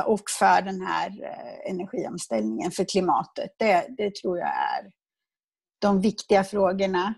och 0.06 0.22
för 0.38 0.62
den 0.62 0.80
här 0.80 1.22
eh, 1.22 1.70
energiomställningen, 1.70 2.70
för 2.70 2.84
klimatet. 2.84 3.50
Det, 3.58 3.86
det 3.96 4.14
tror 4.14 4.38
jag 4.38 4.48
är 4.48 4.90
de 5.80 6.00
viktiga 6.00 6.44
frågorna. 6.44 7.14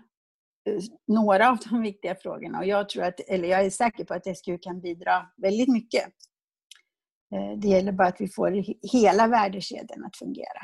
Några 1.07 1.49
av 1.49 1.57
de 1.69 1.81
viktiga 1.81 2.15
frågorna. 2.15 2.59
Och 2.59 2.65
jag, 2.65 2.89
tror 2.89 3.03
att, 3.03 3.19
eller 3.19 3.47
jag 3.47 3.65
är 3.65 3.69
säker 3.69 4.05
på 4.05 4.13
att 4.13 4.37
SGU 4.37 4.57
kan 4.57 4.81
bidra 4.81 5.25
väldigt 5.37 5.69
mycket. 5.69 6.05
Eh, 7.35 7.57
det 7.57 7.67
gäller 7.67 7.91
bara 7.91 8.07
att 8.07 8.21
vi 8.21 8.27
får 8.27 8.63
hela 8.93 9.27
värdekedjan 9.27 10.05
att 10.05 10.17
fungera. 10.17 10.61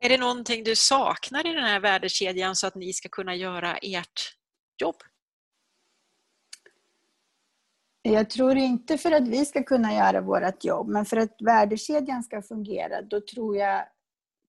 Är 0.00 0.08
det 0.08 0.18
någonting 0.18 0.64
du 0.64 0.76
saknar 0.76 1.46
i 1.46 1.54
den 1.54 1.64
här 1.64 1.80
värdekedjan 1.80 2.56
så 2.56 2.66
att 2.66 2.74
ni 2.74 2.92
ska 2.92 3.08
kunna 3.08 3.34
göra 3.34 3.76
ert 3.76 4.36
jobb? 4.80 4.96
Jag 8.02 8.30
tror 8.30 8.56
inte 8.56 8.98
för 8.98 9.12
att 9.12 9.28
vi 9.28 9.44
ska 9.44 9.62
kunna 9.62 9.94
göra 9.94 10.20
vårt 10.20 10.64
jobb, 10.64 10.88
men 10.88 11.04
för 11.04 11.16
att 11.16 11.36
värdekedjan 11.40 12.22
ska 12.22 12.42
fungera, 12.42 13.02
då 13.02 13.20
tror 13.20 13.56
jag... 13.56 13.84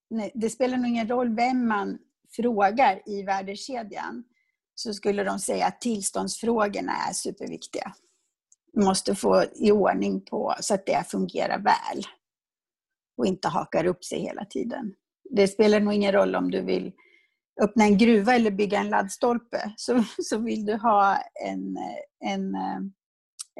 Nej, 0.09 0.31
det 0.33 0.49
spelar 0.49 0.77
nog 0.77 0.87
ingen 0.87 1.07
roll 1.07 1.35
vem 1.35 1.67
man 1.67 1.97
frågar 2.35 3.09
i 3.09 3.23
värdekedjan, 3.23 4.23
så 4.75 4.93
skulle 4.93 5.23
de 5.23 5.39
säga 5.39 5.65
att 5.65 5.81
tillståndsfrågorna 5.81 6.91
är 7.09 7.13
superviktiga. 7.13 7.93
Vi 8.73 8.83
måste 8.83 9.15
få 9.15 9.43
i 9.55 9.71
ordning 9.71 10.21
på 10.21 10.55
så 10.59 10.73
att 10.73 10.85
det 10.85 11.07
fungerar 11.11 11.59
väl 11.59 12.03
och 13.17 13.25
inte 13.25 13.47
hakar 13.47 13.85
upp 13.85 14.05
sig 14.05 14.19
hela 14.19 14.45
tiden. 14.45 14.95
Det 15.35 15.47
spelar 15.47 15.79
nog 15.79 15.93
ingen 15.93 16.11
roll 16.11 16.35
om 16.35 16.51
du 16.51 16.61
vill 16.61 16.91
öppna 17.61 17.83
en 17.83 17.97
gruva 17.97 18.35
eller 18.35 18.51
bygga 18.51 18.79
en 18.79 18.89
laddstolpe, 18.89 19.73
så, 19.77 20.03
så 20.23 20.37
vill 20.37 20.65
du 20.65 20.75
ha 20.75 21.17
en, 21.45 21.77
en 22.25 22.55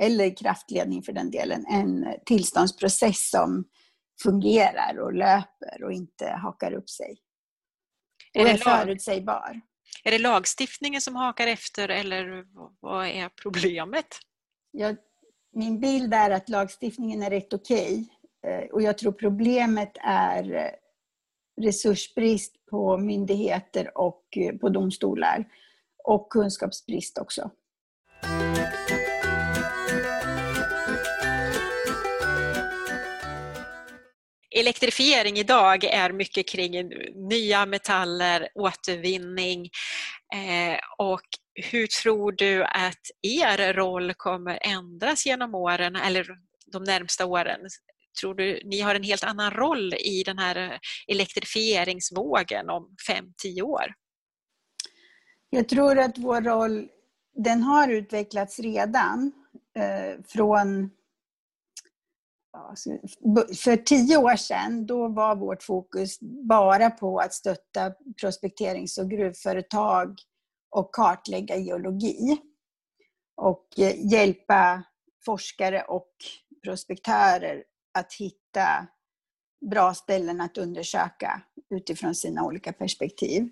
eller 0.01 0.37
kraftledning 0.37 1.03
för 1.03 1.13
den 1.13 1.31
delen, 1.31 1.65
en 1.65 2.05
tillståndsprocess 2.25 3.29
som 3.29 3.65
fungerar 4.23 4.99
och 4.99 5.13
löper 5.13 5.83
och 5.83 5.91
inte 5.91 6.29
hakar 6.29 6.73
upp 6.73 6.89
sig. 6.89 7.17
Och 8.35 8.41
är, 8.41 8.53
är 8.53 8.57
förutsägbar. 8.57 9.61
Är 10.03 10.11
det 10.11 10.19
lagstiftningen 10.19 11.01
som 11.01 11.15
hakar 11.15 11.47
efter 11.47 11.89
eller 11.89 12.45
vad 12.79 13.07
är 13.07 13.29
problemet? 13.29 14.07
Ja, 14.71 14.95
min 15.53 15.79
bild 15.79 16.13
är 16.13 16.31
att 16.31 16.49
lagstiftningen 16.49 17.23
är 17.23 17.29
rätt 17.29 17.53
okej. 17.53 18.09
Okay. 18.41 18.53
Eh, 18.53 18.69
och 18.69 18.81
jag 18.81 18.97
tror 18.97 19.11
problemet 19.11 19.91
är 20.03 20.75
resursbrist 21.61 22.65
på 22.69 22.97
myndigheter 22.97 23.97
och 23.97 24.23
eh, 24.37 24.55
på 24.55 24.69
domstolar. 24.69 25.45
Och 26.03 26.29
kunskapsbrist 26.29 27.17
också. 27.17 27.51
elektrifiering 34.61 35.37
idag 35.37 35.83
är 35.83 36.11
mycket 36.11 36.47
kring 36.47 36.91
nya 37.29 37.65
metaller, 37.65 38.49
återvinning 38.55 39.69
eh, 40.33 40.79
och 40.97 41.21
hur 41.53 41.87
tror 41.87 42.31
du 42.31 42.63
att 42.63 43.01
er 43.21 43.73
roll 43.73 44.13
kommer 44.13 44.59
ändras 44.61 45.25
genom 45.25 45.55
åren 45.55 45.95
eller 45.95 46.27
de 46.65 46.83
närmsta 46.83 47.25
åren? 47.25 47.59
Tror 48.19 48.35
du 48.35 48.61
ni 48.65 48.81
har 48.81 48.95
en 48.95 49.03
helt 49.03 49.23
annan 49.23 49.51
roll 49.51 49.93
i 49.93 50.23
den 50.25 50.37
här 50.37 50.55
eh, 50.55 50.79
elektrifieringsvågen 51.07 52.69
om 52.69 52.95
5-10 53.43 53.61
år? 53.61 53.93
Jag 55.49 55.69
tror 55.69 55.99
att 55.99 56.17
vår 56.17 56.41
roll, 56.41 56.87
den 57.35 57.63
har 57.63 57.87
utvecklats 57.87 58.59
redan 58.59 59.31
eh, 59.75 60.23
från 60.27 60.89
alltså, 62.57 62.89
för 63.63 63.77
tio 63.77 64.17
år 64.17 64.35
sedan, 64.35 64.85
då 64.85 65.07
var 65.07 65.35
vårt 65.35 65.63
fokus 65.63 66.19
bara 66.47 66.89
på 66.89 67.19
att 67.19 67.33
stötta 67.33 67.93
prospekterings 68.21 68.97
och 68.97 69.09
gruvföretag 69.09 70.19
och 70.69 70.95
kartlägga 70.95 71.57
geologi. 71.57 72.37
Och 73.35 73.67
eh, 73.77 74.11
hjälpa 74.11 74.83
forskare 75.25 75.81
och 75.81 76.11
prospektörer 76.63 77.63
att 77.93 78.13
hitta 78.13 78.87
bra 79.71 79.93
ställen 79.93 80.41
att 80.41 80.57
undersöka 80.57 81.41
utifrån 81.69 82.15
sina 82.15 82.43
olika 82.43 82.73
perspektiv. 82.73 83.49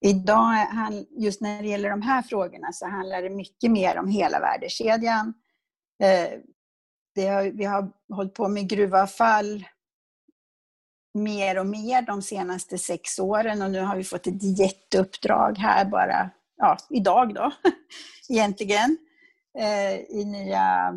Idag, 0.00 0.66
just 1.10 1.40
när 1.40 1.62
det 1.62 1.68
gäller 1.68 1.90
de 1.90 2.02
här 2.02 2.22
frågorna, 2.22 2.72
så 2.72 2.86
handlar 2.86 3.22
det 3.22 3.30
mycket 3.30 3.70
mer 3.70 3.98
om 3.98 4.08
hela 4.08 4.40
värdekedjan. 4.40 5.34
Eh, 6.02 6.30
har, 7.16 7.50
vi 7.50 7.64
har 7.64 7.92
hållit 8.14 8.34
på 8.34 8.48
med 8.48 8.68
gruvavfall 8.68 9.64
mer 11.14 11.58
och 11.58 11.66
mer 11.66 12.02
de 12.02 12.22
senaste 12.22 12.78
sex 12.78 13.18
åren 13.18 13.62
och 13.62 13.70
nu 13.70 13.80
har 13.80 13.96
vi 13.96 14.04
fått 14.04 14.26
ett 14.26 14.58
jätteuppdrag 14.58 15.58
här 15.58 15.84
bara 15.84 16.30
ja, 16.56 16.76
idag 16.90 17.34
då, 17.34 17.52
egentligen, 18.28 18.96
eh, 19.58 19.94
i, 19.94 20.24
nya, 20.24 20.94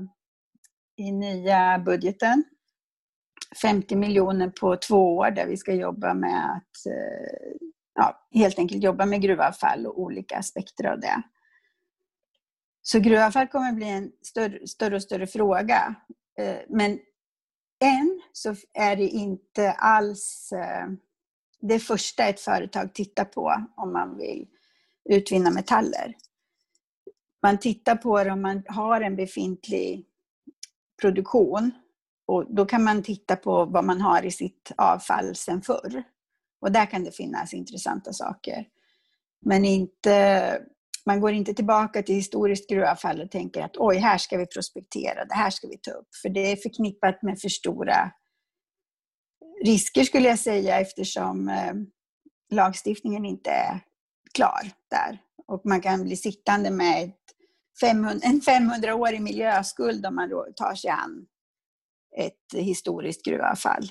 i 0.95 1.11
nya 1.11 1.79
budgeten. 1.79 2.43
50 3.61 3.95
miljoner 3.95 4.49
på 4.49 4.75
två 4.75 5.17
år 5.17 5.31
där 5.31 5.47
vi 5.47 5.57
ska 5.57 5.73
jobba 5.73 6.13
med 6.13 6.51
att 6.51 6.85
eh, 6.85 7.67
ja, 7.95 8.27
helt 8.31 8.59
enkelt 8.59 8.83
jobba 8.83 9.05
med 9.05 9.21
gruvavfall 9.21 9.85
och 9.85 9.99
olika 9.99 10.37
aspekter 10.37 10.85
av 10.85 10.99
det. 10.99 11.21
Så 12.81 12.99
gruvavfall 12.99 13.47
kommer 13.47 13.71
bli 13.71 13.89
en 13.89 14.11
större, 14.21 14.67
större 14.67 14.95
och 14.95 15.01
större 15.01 15.27
fråga. 15.27 15.95
Eh, 16.39 16.57
men 16.69 16.91
än 17.83 18.21
så 18.31 18.55
är 18.73 18.95
det 18.95 19.07
inte 19.07 19.71
alls 19.71 20.51
eh, 20.51 20.87
det 21.61 21.79
första 21.79 22.23
ett 22.25 22.39
företag 22.39 22.93
tittar 22.93 23.25
på 23.25 23.65
om 23.75 23.93
man 23.93 24.17
vill 24.17 24.47
utvinna 25.09 25.51
metaller. 25.51 26.15
Man 27.43 27.57
tittar 27.57 27.95
på 27.95 28.23
det 28.23 28.31
om 28.31 28.41
man 28.41 28.63
har 28.67 29.01
en 29.01 29.15
befintlig 29.15 30.05
produktion 31.01 31.71
och 32.27 32.55
då 32.55 32.65
kan 32.65 32.83
man 32.83 33.03
titta 33.03 33.35
på 33.35 33.65
vad 33.65 33.83
man 33.83 34.01
har 34.01 34.25
i 34.25 34.31
sitt 34.31 34.71
avfall 34.77 35.35
sedan 35.35 35.61
förr. 35.61 36.03
Och 36.61 36.71
där 36.71 36.85
kan 36.85 37.03
det 37.03 37.11
finnas 37.11 37.53
intressanta 37.53 38.13
saker. 38.13 38.65
Men 39.45 39.65
inte 39.65 40.59
man 41.05 41.19
går 41.19 41.33
inte 41.33 41.53
tillbaka 41.53 42.03
till 42.03 42.15
historiskt 42.15 42.69
gruvavfall 42.69 43.21
och 43.21 43.31
tänker 43.31 43.61
att 43.61 43.77
oj, 43.77 43.97
här 43.97 44.17
ska 44.17 44.37
vi 44.37 44.45
prospektera, 44.45 45.25
det 45.25 45.35
här 45.35 45.49
ska 45.49 45.67
vi 45.67 45.77
ta 45.77 45.91
upp. 45.91 46.15
För 46.21 46.29
det 46.29 46.51
är 46.51 46.55
förknippat 46.55 47.21
med 47.21 47.39
för 47.39 47.49
stora 47.49 48.11
risker 49.63 50.03
skulle 50.03 50.27
jag 50.27 50.39
säga 50.39 50.79
eftersom 50.79 51.49
eh, 51.49 51.73
lagstiftningen 52.51 53.25
inte 53.25 53.49
är 53.49 53.79
klar 54.33 54.71
där. 54.89 55.21
Och 55.47 55.61
man 55.65 55.81
kan 55.81 56.03
bli 56.03 56.17
sittande 56.17 56.71
med 56.71 57.11
500, 57.81 58.19
en 58.23 58.41
500-årig 58.41 59.21
miljöskuld 59.21 60.05
om 60.05 60.15
man 60.15 60.29
tar 60.55 60.75
sig 60.75 60.89
an 60.89 61.25
ett 62.17 62.61
historiskt 62.61 63.25
gruvavfall. 63.25 63.83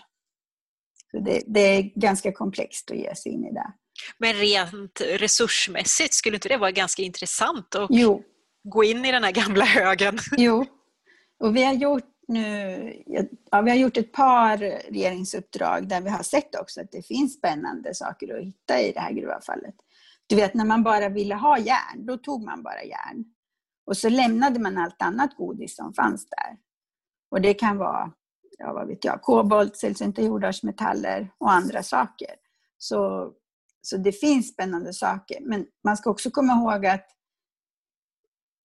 Så 1.11 1.19
det, 1.19 1.43
det, 1.47 1.61
är 1.61 1.83
ganska 1.83 2.33
komplext 2.33 2.91
att 2.91 2.97
ge 2.97 3.15
sig 3.15 3.33
in 3.33 3.45
i 3.45 3.53
det. 3.53 3.73
Men 4.19 4.35
rent 4.35 5.01
resursmässigt, 5.01 6.15
skulle 6.15 6.37
inte 6.37 6.49
det 6.49 6.57
vara 6.57 6.71
ganska 6.71 7.03
intressant 7.03 7.75
att 7.75 7.87
Jo, 7.91 8.23
gå 8.65 8.85
in 8.85 9.05
i 9.05 9.13
den 9.13 9.25
här 9.25 9.33
gamla 9.33 9.65
högen? 9.65 10.19
jo. 10.37 10.67
Och 11.39 11.57
vi 11.57 11.65
har 11.65 11.75
gjort 11.75 12.15
nu, 12.29 13.03
ja, 13.51 13.61
vi 13.61 13.71
har 13.71 13.77
gjort 13.77 13.97
ett 13.97 14.13
par 14.13 14.57
regeringsuppdrag 14.93 15.89
där 15.89 16.01
vi 16.01 16.11
har 16.11 16.23
sett 16.23 16.55
också 16.61 16.81
att 16.81 16.93
det 16.93 17.07
finns 17.07 17.35
spännande 17.35 17.95
saker 17.95 18.39
att 18.39 18.45
hitta 18.45 18.81
i 18.81 18.93
det 18.93 19.01
här 19.01 19.13
gruvavfallet. 19.13 19.75
Du 20.27 20.37
vet 20.37 20.55
när 20.55 20.65
man 20.65 20.83
bara 20.83 21.09
ville 21.09 21.35
ha 21.35 21.59
järn, 21.59 22.07
då 22.07 22.17
tog 22.17 22.45
man 22.45 22.63
bara 22.63 22.85
järn. 22.85 23.25
Och 23.87 23.97
så 23.97 24.09
lämnade 24.09 24.61
man 24.61 24.79
allt 24.79 25.03
annat 25.03 25.37
godis 25.37 25.77
som 25.77 25.95
fanns 25.95 26.27
där. 26.27 26.57
Och 27.31 27.41
det 27.41 27.55
kan 27.55 27.79
vara, 27.79 28.13
ja 28.59 28.73
vad 28.73 28.89
vet 28.89 29.05
jag, 29.05 29.23
kobolt, 29.23 29.77
sällsynta 29.77 30.23
jordartsmetaller 30.23 31.33
och 31.39 31.53
andra 31.53 31.83
saker. 31.83 32.31
Så, 32.79 33.33
så 33.83 33.97
det 33.97 34.13
finns 34.13 34.53
spännande 34.53 34.93
saker. 34.93 35.41
Men 35.41 35.67
man 35.85 35.97
ska 35.97 36.11
också 36.11 36.31
komma 36.31 36.53
ihåg 36.53 36.87
att 36.87 37.07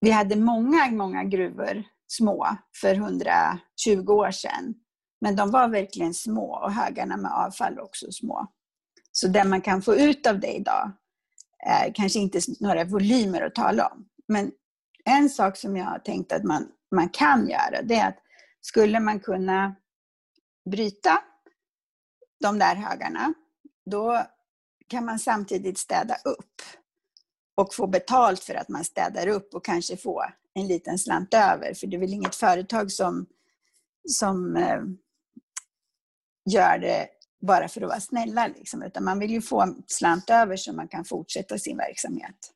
vi 0.01 0.11
hade 0.11 0.35
många, 0.35 0.91
många 0.91 1.23
gruvor 1.23 1.83
små 2.07 2.47
för 2.81 2.93
120 2.95 4.11
år 4.11 4.31
sedan. 4.31 4.75
Men 5.21 5.35
de 5.35 5.51
var 5.51 5.67
verkligen 5.67 6.13
små 6.13 6.55
och 6.63 6.73
högarna 6.73 7.17
med 7.17 7.31
avfall 7.31 7.79
också 7.79 8.11
små. 8.11 8.47
Så 9.11 9.27
det 9.27 9.43
man 9.43 9.61
kan 9.61 9.81
få 9.81 9.95
ut 9.95 10.27
av 10.27 10.39
det 10.39 10.55
idag 10.55 10.91
är 11.65 11.93
kanske 11.95 12.19
inte 12.19 12.39
några 12.59 12.83
volymer 12.83 13.41
att 13.41 13.55
tala 13.55 13.87
om. 13.87 14.05
Men 14.27 14.51
en 15.05 15.29
sak 15.29 15.57
som 15.57 15.77
jag 15.77 15.85
har 15.85 15.99
tänkt 15.99 16.31
att 16.31 16.43
man, 16.43 16.67
man 16.91 17.09
kan 17.09 17.49
göra, 17.49 17.81
det 17.83 17.95
är 17.95 18.07
att 18.07 18.17
skulle 18.61 18.99
man 18.99 19.19
kunna 19.19 19.75
bryta 20.69 21.23
de 22.41 22.59
där 22.59 22.75
högarna, 22.75 23.33
då 23.85 24.25
kan 24.87 25.05
man 25.05 25.19
samtidigt 25.19 25.77
städa 25.77 26.15
upp 26.15 26.61
och 27.55 27.73
få 27.73 27.87
betalt 27.87 28.43
för 28.43 28.55
att 28.55 28.69
man 28.69 28.83
städar 28.83 29.27
upp 29.27 29.53
och 29.53 29.65
kanske 29.65 29.97
få 29.97 30.25
en 30.53 30.67
liten 30.67 30.99
slant 30.99 31.33
över. 31.33 31.73
För 31.73 31.87
det 31.87 31.97
är 31.97 31.99
väl 31.99 32.13
inget 32.13 32.35
företag 32.35 32.91
som, 32.91 33.25
som 34.07 34.55
eh, 34.55 34.81
gör 36.49 36.77
det 36.77 37.07
bara 37.41 37.67
för 37.67 37.81
att 37.81 37.89
vara 37.89 37.99
snälla, 37.99 38.47
liksom, 38.47 38.83
utan 38.83 39.03
man 39.03 39.19
vill 39.19 39.31
ju 39.31 39.41
få 39.41 39.61
en 39.61 39.83
slant 39.87 40.29
över 40.29 40.55
så 40.55 40.73
man 40.73 40.87
kan 40.87 41.05
fortsätta 41.05 41.57
sin 41.57 41.77
verksamhet. 41.77 42.53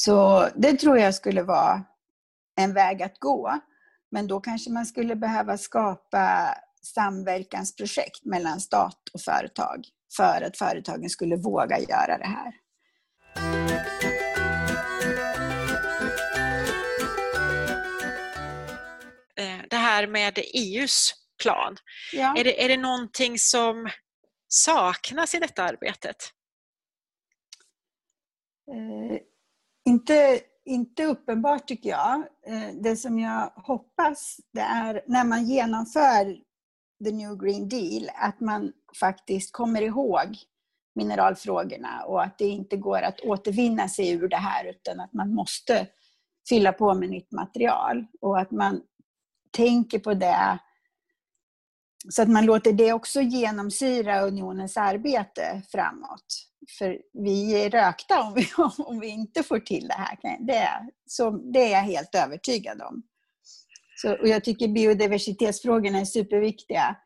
Så 0.00 0.48
det 0.56 0.72
tror 0.78 0.98
jag 0.98 1.14
skulle 1.14 1.42
vara 1.42 1.84
en 2.60 2.74
väg 2.74 3.02
att 3.02 3.18
gå. 3.18 3.60
Men 4.10 4.26
då 4.26 4.40
kanske 4.40 4.70
man 4.70 4.86
skulle 4.86 5.16
behöva 5.16 5.58
skapa 5.58 6.54
samverkansprojekt 6.82 8.24
mellan 8.24 8.60
stat 8.60 9.08
och 9.12 9.20
företag 9.20 9.84
för 10.16 10.42
att 10.42 10.58
företagen 10.58 11.10
skulle 11.10 11.36
våga 11.36 11.78
göra 11.78 12.18
det 12.18 12.26
här. 12.26 12.52
Eh, 19.36 19.64
Det 19.70 19.76
här 19.76 20.06
med 20.06 20.38
EUs 20.54 21.14
plan, 21.42 21.76
Ja. 22.12 22.34
är, 22.38 22.44
det, 22.44 22.64
är 22.64 22.68
det 22.68 22.76
någonting 22.76 23.38
som 23.38 23.88
saknas 24.48 25.34
i 25.34 25.38
detta 25.38 25.62
arbetet? 25.62 26.16
Inte, 29.88 30.40
inte 30.64 31.04
uppenbart 31.04 31.68
tycker 31.68 31.90
jag. 31.90 32.14
Eh, 32.46 32.74
det 32.80 32.96
som 32.96 33.18
jag 33.18 33.52
hoppas 33.56 34.40
det 34.52 34.60
är 34.60 35.02
när 35.06 35.24
man 35.24 35.44
genomför 35.44 36.36
the 37.04 37.12
new 37.12 37.38
green 37.38 37.68
deal 37.68 38.10
att 38.14 38.40
man 38.40 38.72
faktiskt 39.00 39.52
kommer 39.52 39.82
ihåg 39.82 40.38
mineralfrågorna 40.94 42.04
och 42.04 42.22
att 42.22 42.38
det 42.38 42.44
inte 42.44 42.76
går 42.76 43.02
att 43.02 43.20
återvinna 43.20 43.88
sig 43.88 44.10
ur 44.10 44.28
det 44.28 44.36
här 44.36 44.64
utan 44.64 45.00
att 45.00 45.12
man 45.12 45.34
måste 45.34 45.86
fylla 46.48 46.72
på 46.72 46.94
med 46.94 47.10
nytt 47.10 47.32
material 47.32 48.06
och 48.20 48.38
att 48.38 48.50
man 48.50 48.82
tänker 49.50 49.98
på 49.98 50.14
det 50.14 50.58
så 52.08 52.22
att 52.22 52.28
man 52.28 52.46
låter 52.46 52.72
det 52.72 52.92
också 52.92 53.20
genomsyra 53.20 54.20
unionens 54.20 54.76
arbete 54.76 55.62
framåt. 55.72 56.47
För 56.78 56.98
vi 57.12 57.64
är 57.64 57.70
rökta 57.70 58.22
om 58.22 58.34
vi, 58.34 58.48
om 58.78 59.00
vi 59.00 59.08
inte 59.08 59.42
får 59.42 59.60
till 59.60 59.88
det 59.88 59.94
här. 59.94 60.18
Det, 60.40 60.68
så, 61.06 61.30
det 61.30 61.64
är 61.64 61.70
jag 61.70 61.82
helt 61.82 62.14
övertygad 62.14 62.82
om. 62.82 63.02
Så, 63.96 64.12
och 64.12 64.28
jag 64.28 64.44
tycker 64.44 64.68
biodiversitetsfrågorna 64.68 65.98
är 65.98 66.04
superviktiga. 66.04 66.96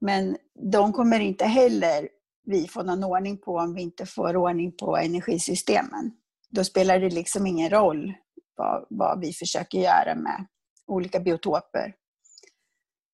Men 0.00 0.36
de 0.72 0.92
kommer 0.92 1.20
inte 1.20 1.44
heller 1.44 2.08
vi 2.46 2.68
få 2.68 2.82
någon 2.82 3.04
ordning 3.04 3.38
på 3.38 3.56
om 3.56 3.74
vi 3.74 3.82
inte 3.82 4.06
får 4.06 4.36
ordning 4.36 4.72
på 4.76 4.96
energisystemen. 4.96 6.12
Då 6.50 6.64
spelar 6.64 7.00
det 7.00 7.10
liksom 7.10 7.46
ingen 7.46 7.70
roll 7.70 8.14
vad, 8.56 8.86
vad 8.90 9.20
vi 9.20 9.32
försöker 9.32 9.78
göra 9.78 10.14
med 10.14 10.46
olika 10.86 11.20
biotoper. 11.20 11.94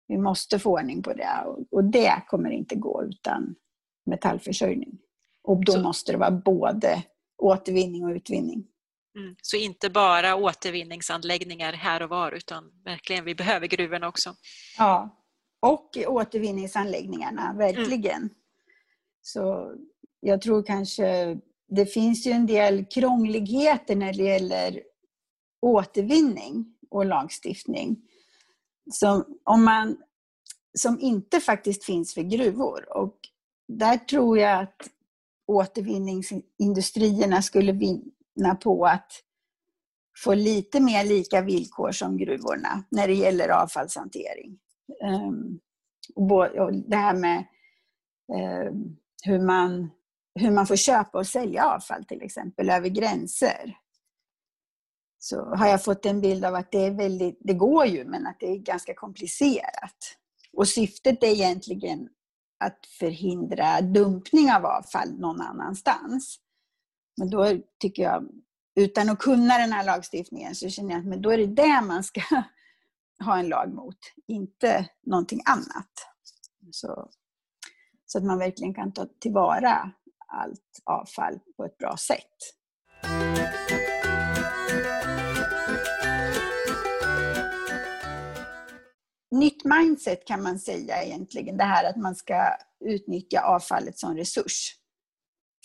Vi 0.09 0.19
måste 0.19 0.59
få 0.59 0.71
ordning 0.71 1.03
på 1.03 1.13
det 1.13 1.45
och 1.71 1.85
det 1.85 2.23
kommer 2.27 2.51
inte 2.51 2.77
gå 2.77 3.05
utan 3.05 3.55
metallförsörjning. 4.07 4.99
Och 5.47 5.65
då 5.65 5.73
Så- 5.73 5.81
måste 5.81 6.13
det 6.13 6.19
vara 6.19 6.31
både 6.31 7.03
återvinning 7.39 8.05
och 8.05 8.11
utvinning. 8.11 8.67
Mm. 9.19 9.37
Så 9.43 9.57
inte 9.57 9.91
bara 9.91 10.37
återvinningsanläggningar 10.37 11.73
här 11.73 12.03
och 12.03 12.09
var 12.09 12.33
utan 12.33 12.73
verkligen, 12.85 13.25
vi 13.25 13.35
behöver 13.35 13.67
gruvorna 13.67 14.09
också. 14.09 14.35
Ja, 14.79 15.23
och 15.61 15.99
återvinningsanläggningarna, 16.07 17.55
verkligen. 17.59 18.31
Så 19.23 19.75
jag 20.21 20.41
tror 20.43 20.63
kanske 20.63 21.39
det 21.69 21.87
finns 21.87 22.27
ju 22.27 22.31
en 22.31 22.47
del 22.47 22.85
krångligheter 22.85 23.97
när 23.97 24.13
det 24.13 24.23
gäller 24.23 24.83
återvinning 25.63 26.75
och 26.91 27.07
lagstiftning. 27.07 27.97
Som, 28.93 29.39
om 29.45 29.65
man, 29.65 29.97
som 30.79 31.01
inte 31.01 31.41
faktiskt 31.41 31.85
finns 31.85 32.15
för 32.15 32.23
gruvor. 32.23 32.99
Och 32.99 33.17
där 33.69 33.97
tror 33.97 34.39
jag 34.39 34.61
att 34.63 34.91
återvinningsindustrierna 35.47 37.43
skulle 37.43 37.73
vinna 37.73 38.55
på 38.63 38.87
att 38.87 39.13
få 40.25 40.35
lite 40.35 40.81
mer 40.81 41.05
lika 41.05 41.41
villkor 41.41 41.93
som 41.93 42.17
gruvorna 42.17 42.85
när 42.91 43.09
det 43.09 43.15
gäller 43.15 43.49
avfallshantering. 43.49 44.59
Ehm, 45.03 45.59
och, 46.15 46.73
det 46.73 46.97
här 46.97 47.15
med 47.15 47.45
ehm, 48.35 48.97
hur, 49.25 49.41
man, 49.41 49.91
hur 50.35 50.51
man 50.51 50.67
får 50.67 50.77
köpa 50.77 51.19
och 51.19 51.27
sälja 51.27 51.65
avfall 51.65 52.05
till 52.05 52.23
exempel 52.23 52.71
över 52.71 52.89
gränser. 52.89 53.77
Så 55.19 55.55
har 55.55 55.69
jag 55.69 55.85
fått 55.85 56.07
en 56.07 56.21
bild 56.21 56.45
av 56.45 56.55
att 56.55 56.73
det 56.73 56.87
är 56.87 56.91
väldigt, 56.91 57.39
det 57.41 57.55
går 57.55 57.87
ju, 57.87 58.05
men 58.05 58.27
att 58.27 58.37
det 58.41 58.47
är 58.47 58.57
ganska 58.57 58.95
komplicerat. 58.95 60.17
Och 60.53 60.69
syftet 60.69 61.23
är 61.23 61.29
egentligen 61.29 62.09
att 62.59 62.87
förhindra 62.99 63.81
dumpning 63.81 64.53
av 64.53 64.67
avfall 64.67 65.19
någon 65.19 65.41
annanstans. 65.41 66.39
Men 67.17 67.31
då 67.31 67.59
tycker 67.81 68.03
jag, 68.03 68.29
utan 68.81 69.11
att 69.11 69.19
kunna 69.19 69.59
den 69.59 69.73
här 69.73 69.85
lagstiftningen, 69.85 70.55
så 70.55 70.69
känner 70.69 70.91
jag 70.91 71.01
att 71.01 71.07
men 71.07 71.23
då 71.23 71.31
är 71.31 71.39
det 71.39 71.47
det 71.47 71.81
man 71.81 72.05
ska 72.05 72.21
ha 73.25 73.39
en 73.39 73.49
lag 73.49 73.75
mot, 73.75 73.99
inte 74.27 74.89
någonting 75.07 75.41
annat. 75.45 75.91
Så, 76.71 77.11
så 78.07 78.19
att 78.19 78.25
man 78.25 78.39
verkligen 78.39 78.75
kan 78.75 78.93
ta 78.93 79.07
tillvara 79.21 79.93
allt 80.27 80.83
avfall 80.85 81.39
på 81.57 81.65
ett 81.65 81.79
bra 81.79 81.97
sätt. 81.97 82.37
Nytt 89.39 89.65
mindset 89.65 90.27
kan 90.27 90.43
man 90.43 90.59
säga 90.59 91.03
egentligen, 91.03 91.57
det 91.57 91.65
här 91.65 91.91
att 91.91 91.97
man 91.97 92.15
ska 92.15 92.57
utnyttja 92.85 93.41
avfallet 93.41 93.99
som 93.99 94.17
resurs. 94.17 94.77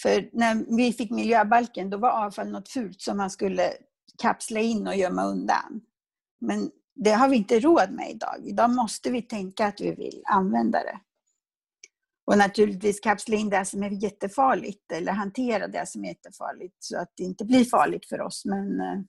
För 0.02 0.30
när 0.34 0.78
vi 0.78 0.94
fick 0.94 1.12
miljöbalken, 1.12 1.90
då 1.90 1.98
var 1.98 2.10
avfall 2.10 2.50
något 2.50 2.70
fult 2.70 3.02
som 3.02 3.18
man 3.18 3.30
skulle 3.30 3.74
kapsla 4.22 4.60
in 4.60 4.88
och 4.88 4.96
gömma 4.96 5.24
undan. 5.24 5.82
Men 6.42 6.72
det 6.96 7.12
har 7.12 7.30
vi 7.30 7.38
inte 7.38 7.60
råd 7.60 7.92
med 7.92 8.12
idag. 8.12 8.36
Idag 8.44 8.70
måste 8.70 9.12
vi 9.12 9.22
tänka 9.22 9.66
att 9.66 9.82
vi 9.82 9.96
vill 9.96 10.24
använda 10.26 10.80
det. 10.80 11.00
Och 12.26 12.38
naturligtvis 12.38 13.00
kapsla 13.00 13.36
in 13.36 13.50
det 13.50 13.66
som 13.66 13.84
är 13.84 14.04
jättefarligt 14.04 14.92
eller 14.92 15.12
hantera 15.12 15.68
det 15.68 15.88
som 15.88 16.04
är 16.04 16.08
jättefarligt 16.08 16.76
så 16.80 16.98
att 16.98 17.14
det 17.16 17.24
inte 17.24 17.46
blir 17.46 17.66
farligt 17.66 18.06
för 18.06 18.22
oss. 18.22 18.46
Men, 18.46 18.82
eh, 18.82 19.00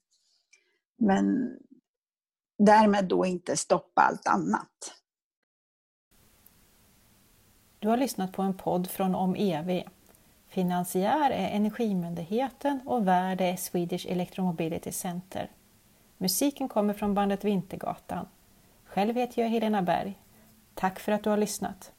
men 0.99 1.57
därmed 2.65 3.05
då 3.05 3.27
inte 3.27 3.57
stoppa 3.57 4.03
allt 4.03 4.27
annat. 4.27 4.95
Du 7.79 7.89
har 7.89 7.97
lyssnat 7.97 8.33
på 8.33 8.43
en 8.43 8.55
podd 8.57 8.91
från 8.91 9.15
OmEV. 9.15 9.83
Finansiär 10.49 11.31
är 11.31 11.49
Energimyndigheten 11.49 12.81
och 12.87 13.07
värd 13.09 13.41
är 13.41 13.57
Swedish 13.57 14.07
Electromobility 14.07 14.93
Center. 14.93 15.51
Musiken 16.19 16.69
kommer 16.69 16.95
från 16.95 17.15
bandet 17.15 17.45
Vintergatan. 17.45 18.27
Själv 18.85 19.17
heter 19.17 19.43
jag 19.43 19.49
Helena 19.49 19.83
Berg. 19.83 20.19
Tack 20.75 21.01
för 21.01 21.13
att 21.13 21.25
du 21.25 21.31
har 21.31 21.37
lyssnat. 21.37 21.93